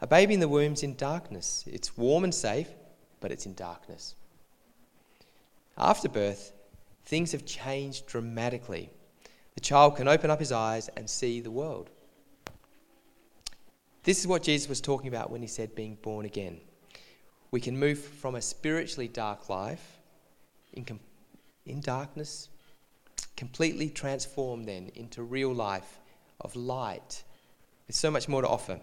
A 0.00 0.06
baby 0.06 0.34
in 0.34 0.40
the 0.40 0.48
womb's 0.48 0.82
in 0.82 0.94
darkness. 0.94 1.64
It's 1.66 1.96
warm 1.96 2.24
and 2.24 2.34
safe, 2.34 2.68
but 3.20 3.32
it's 3.32 3.46
in 3.46 3.54
darkness. 3.54 4.14
After 5.76 6.08
birth, 6.08 6.52
things 7.04 7.32
have 7.32 7.46
changed 7.46 8.06
dramatically. 8.06 8.90
The 9.54 9.60
child 9.60 9.96
can 9.96 10.06
open 10.06 10.30
up 10.30 10.38
his 10.38 10.52
eyes 10.52 10.88
and 10.96 11.08
see 11.08 11.40
the 11.40 11.50
world. 11.50 11.90
This 14.04 14.20
is 14.20 14.26
what 14.26 14.42
Jesus 14.42 14.68
was 14.68 14.80
talking 14.80 15.08
about 15.08 15.30
when 15.30 15.42
he 15.42 15.48
said 15.48 15.74
being 15.74 15.96
born 16.00 16.24
again. 16.24 16.60
We 17.50 17.60
can 17.60 17.78
move 17.78 17.98
from 17.98 18.34
a 18.34 18.42
spiritually 18.42 19.08
dark 19.08 19.48
life 19.48 19.98
in, 20.72 20.84
com- 20.84 21.00
in 21.68 21.80
darkness, 21.80 22.48
completely 23.36 23.88
transformed 23.88 24.66
then 24.66 24.90
into 24.94 25.22
real 25.22 25.52
life 25.52 25.98
of 26.40 26.54
light 26.56 27.22
with 27.86 27.96
so 27.96 28.10
much 28.10 28.28
more 28.28 28.42
to 28.42 28.48
offer. 28.48 28.80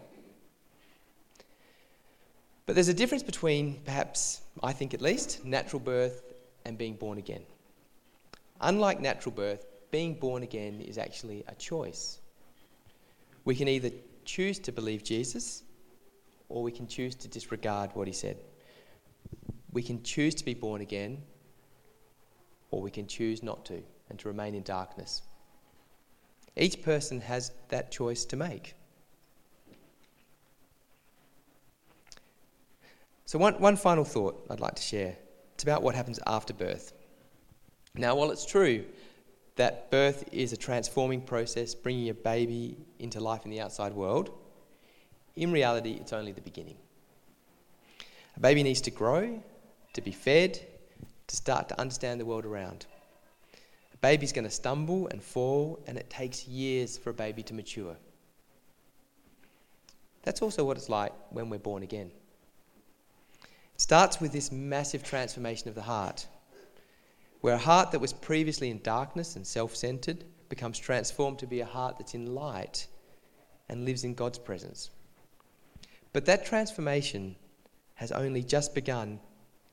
But 2.66 2.74
there's 2.74 2.88
a 2.88 2.94
difference 2.94 3.22
between, 3.22 3.80
perhaps, 3.84 4.40
I 4.62 4.72
think 4.72 4.92
at 4.92 5.00
least, 5.00 5.44
natural 5.44 5.80
birth 5.80 6.22
and 6.64 6.76
being 6.76 6.94
born 6.94 7.18
again. 7.18 7.42
Unlike 8.60 9.00
natural 9.00 9.34
birth, 9.34 9.64
being 9.90 10.14
born 10.14 10.42
again 10.42 10.80
is 10.80 10.98
actually 10.98 11.44
a 11.46 11.54
choice. 11.54 12.18
We 13.44 13.54
can 13.54 13.68
either 13.68 13.90
choose 14.24 14.58
to 14.60 14.72
believe 14.72 15.04
Jesus 15.04 15.62
or 16.48 16.62
we 16.62 16.72
can 16.72 16.88
choose 16.88 17.14
to 17.16 17.28
disregard 17.28 17.90
what 17.94 18.08
he 18.08 18.12
said. 18.12 18.38
We 19.72 19.82
can 19.82 20.02
choose 20.02 20.34
to 20.36 20.44
be 20.44 20.54
born 20.54 20.80
again 20.80 21.22
or 22.70 22.80
we 22.80 22.90
can 22.90 23.06
choose 23.06 23.42
not 23.42 23.64
to 23.66 23.82
and 24.10 24.18
to 24.18 24.28
remain 24.28 24.54
in 24.54 24.62
darkness. 24.62 25.22
Each 26.56 26.82
person 26.82 27.20
has 27.20 27.52
that 27.68 27.90
choice 27.90 28.24
to 28.26 28.36
make. 28.36 28.74
So, 33.26 33.38
one, 33.38 33.54
one 33.54 33.76
final 33.76 34.04
thought 34.04 34.46
I'd 34.48 34.60
like 34.60 34.76
to 34.76 34.82
share. 34.82 35.16
It's 35.54 35.64
about 35.64 35.82
what 35.82 35.94
happens 35.94 36.20
after 36.26 36.54
birth. 36.54 36.92
Now, 37.94 38.14
while 38.14 38.30
it's 38.30 38.46
true 38.46 38.84
that 39.56 39.90
birth 39.90 40.28
is 40.32 40.52
a 40.52 40.56
transforming 40.56 41.22
process, 41.22 41.74
bringing 41.74 42.08
a 42.10 42.14
baby 42.14 42.76
into 42.98 43.20
life 43.20 43.44
in 43.44 43.50
the 43.50 43.60
outside 43.60 43.92
world, 43.92 44.30
in 45.34 45.50
reality, 45.50 45.92
it's 46.00 46.12
only 46.12 46.32
the 46.32 46.40
beginning. 46.40 46.76
A 48.36 48.40
baby 48.40 48.62
needs 48.62 48.82
to 48.82 48.90
grow, 48.90 49.42
to 49.94 50.00
be 50.00 50.12
fed, 50.12 50.60
to 51.26 51.36
start 51.36 51.68
to 51.68 51.80
understand 51.80 52.20
the 52.20 52.24
world 52.24 52.44
around. 52.44 52.86
A 53.92 53.96
baby's 53.98 54.32
going 54.32 54.44
to 54.44 54.50
stumble 54.50 55.08
and 55.08 55.22
fall, 55.22 55.82
and 55.86 55.96
it 55.96 56.10
takes 56.10 56.46
years 56.46 56.98
for 56.98 57.10
a 57.10 57.14
baby 57.14 57.42
to 57.44 57.54
mature. 57.54 57.96
That's 60.22 60.42
also 60.42 60.64
what 60.64 60.76
it's 60.76 60.88
like 60.88 61.12
when 61.30 61.48
we're 61.50 61.58
born 61.58 61.82
again. 61.82 62.10
It 63.74 63.80
starts 63.80 64.20
with 64.20 64.32
this 64.32 64.50
massive 64.50 65.04
transformation 65.04 65.68
of 65.68 65.74
the 65.74 65.82
heart, 65.82 66.26
where 67.40 67.54
a 67.54 67.58
heart 67.58 67.92
that 67.92 68.00
was 68.00 68.12
previously 68.12 68.70
in 68.70 68.80
darkness 68.82 69.36
and 69.36 69.46
self 69.46 69.74
centered 69.74 70.24
becomes 70.48 70.78
transformed 70.78 71.38
to 71.38 71.46
be 71.46 71.60
a 71.60 71.66
heart 71.66 71.96
that's 71.98 72.14
in 72.14 72.34
light 72.34 72.86
and 73.68 73.84
lives 73.84 74.04
in 74.04 74.14
God's 74.14 74.38
presence. 74.38 74.90
But 76.12 76.24
that 76.26 76.46
transformation 76.46 77.36
has 77.94 78.12
only 78.12 78.42
just 78.42 78.74
begun 78.74 79.20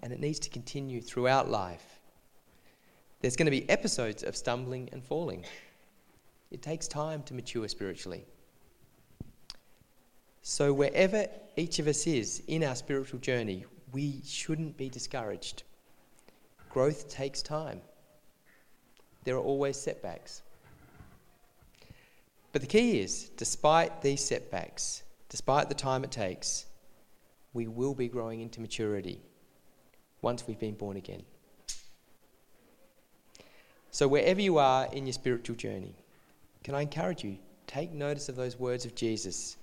and 0.04 0.12
it 0.12 0.20
needs 0.20 0.38
to 0.38 0.50
continue 0.50 1.02
throughout 1.02 1.50
life. 1.50 2.02
There's 3.22 3.38
going 3.38 3.46
to 3.46 3.52
be 3.52 3.68
episodes 3.70 4.22
of 4.22 4.36
stumbling 4.36 4.89
and 4.92 5.02
falling. 5.02 5.46
It 6.52 6.62
takes 6.62 6.89
time 6.89 7.24
to 7.24 7.34
mature 7.34 7.68
spiritually. 7.70 8.26
So, 10.42 10.74
wherever 10.74 11.28
each 11.56 11.80
of 11.80 11.88
us 11.88 12.06
is 12.06 12.44
in 12.48 12.66
our 12.66 12.76
spiritual 12.76 13.20
journey, 13.20 13.63
we 13.94 14.22
shouldn't 14.26 14.76
be 14.76 14.89
discouraged. 14.89 15.63
Growth 16.70 17.08
takes 17.10 17.42
time, 17.42 17.80
there 19.24 19.36
are 19.36 19.42
always 19.42 19.80
setbacks. 19.80 20.42
But 22.52 22.62
the 22.62 22.68
key 22.68 23.00
is, 23.00 23.30
despite 23.38 24.02
these 24.02 24.22
setbacks, 24.22 25.04
despite 25.30 25.70
the 25.70 25.76
time 25.76 26.04
it 26.04 26.12
takes, 26.12 26.66
we 27.54 27.68
will 27.68 27.96
be 27.96 28.10
growing 28.10 28.42
into 28.42 28.60
maturity 28.60 29.22
once 30.23 30.47
we've 30.47 30.59
been 30.59 30.73
born 30.73 30.97
again. 30.97 31.21
So, 33.91 34.07
wherever 34.07 34.41
you 34.41 34.57
are 34.57 34.88
in 34.91 35.05
your 35.05 35.13
spiritual 35.13 35.55
journey, 35.55 35.95
can 36.63 36.73
I 36.73 36.81
encourage 36.81 37.23
you, 37.23 37.38
take 37.67 37.91
notice 37.91 38.27
of 38.27 38.36
those 38.36 38.57
words 38.57 38.86
of 38.86 38.95
Jesus 38.95 39.57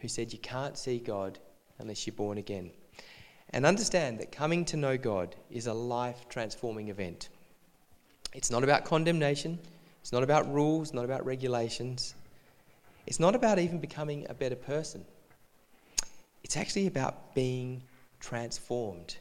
who 0.00 0.08
said 0.08 0.32
you 0.32 0.38
can't 0.40 0.76
see 0.76 0.98
God 0.98 1.38
unless 1.78 2.06
you're 2.06 2.14
born 2.14 2.36
again. 2.36 2.70
And 3.50 3.64
understand 3.64 4.18
that 4.18 4.32
coming 4.32 4.64
to 4.66 4.76
know 4.76 4.98
God 4.98 5.36
is 5.50 5.66
a 5.66 5.72
life 5.72 6.28
transforming 6.28 6.88
event. 6.88 7.28
It's 8.34 8.50
not 8.50 8.64
about 8.64 8.84
condemnation, 8.84 9.58
it's 10.02 10.12
not 10.12 10.22
about 10.22 10.52
rules, 10.52 10.92
not 10.92 11.04
about 11.04 11.24
regulations. 11.24 12.14
It's 13.06 13.20
not 13.20 13.34
about 13.34 13.58
even 13.58 13.78
becoming 13.78 14.26
a 14.28 14.34
better 14.34 14.56
person. 14.56 15.04
It's 16.44 16.56
actually 16.56 16.86
about 16.86 17.34
being 17.34 17.82
transformed 18.20 19.16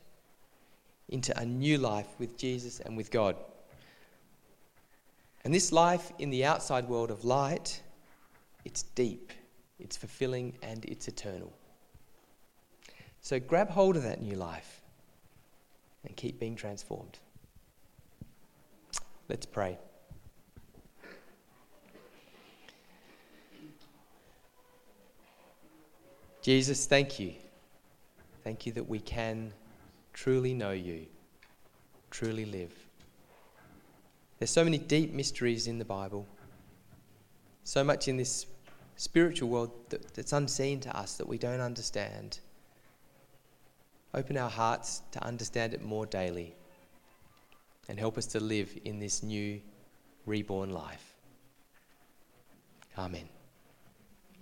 into 1.12 1.38
a 1.38 1.46
new 1.46 1.78
life 1.78 2.08
with 2.18 2.38
Jesus 2.38 2.80
and 2.80 2.98
with 2.98 3.12
God. 3.12 3.36
And 5.44 5.54
this 5.54 5.72
life 5.72 6.12
in 6.20 6.30
the 6.30 6.46
outside 6.46 6.88
world 6.88 7.12
of 7.12 7.26
light, 7.26 7.82
it's 8.64 8.84
deep, 8.84 9.32
it's 9.80 9.98
fulfilling, 9.98 10.54
and 10.64 10.86
it's 10.86 11.08
eternal. 11.08 11.52
So 13.22 13.40
grab 13.40 13.70
hold 13.70 13.98
of 13.98 14.04
that 14.04 14.22
new 14.22 14.36
life 14.36 14.82
and 16.06 16.16
keep 16.16 16.40
being 16.40 16.56
transformed. 16.56 17.20
Let's 19.28 19.46
pray. 19.46 19.78
Jesus, 26.42 26.88
thank 26.88 27.20
you. 27.20 27.34
Thank 28.44 28.66
you 28.66 28.72
that 28.74 28.90
we 28.90 29.00
can 29.00 29.54
truly 30.14 30.54
know 30.54 30.72
you, 30.72 31.06
truly 32.10 32.46
live. 32.46 32.74
There's 34.40 34.52
so 34.52 34.64
many 34.64 34.78
deep 34.78 35.14
mysteries 35.14 35.68
in 35.68 35.78
the 35.78 35.86
Bible, 35.86 36.26
so 37.64 37.84
much 37.84 38.08
in 38.08 38.18
this 38.18 38.48
spiritual 38.96 39.50
world 39.50 39.72
that, 39.90 40.14
that's 40.14 40.34
unseen 40.34 40.80
to 40.82 40.96
us 40.98 41.16
that 41.18 41.28
we 41.28 41.38
don't 41.38 41.60
understand. 41.60 42.40
Open 44.14 44.38
our 44.38 44.50
hearts 44.50 45.02
to 45.12 45.24
understand 45.24 45.74
it 45.74 45.82
more 45.82 46.06
daily 46.06 46.56
and 47.88 48.00
help 48.00 48.18
us 48.18 48.26
to 48.28 48.40
live 48.40 48.78
in 48.86 49.00
this 49.00 49.24
new, 49.24 49.62
reborn 50.26 50.72
life. 50.72 51.16
Amen. 52.98 53.28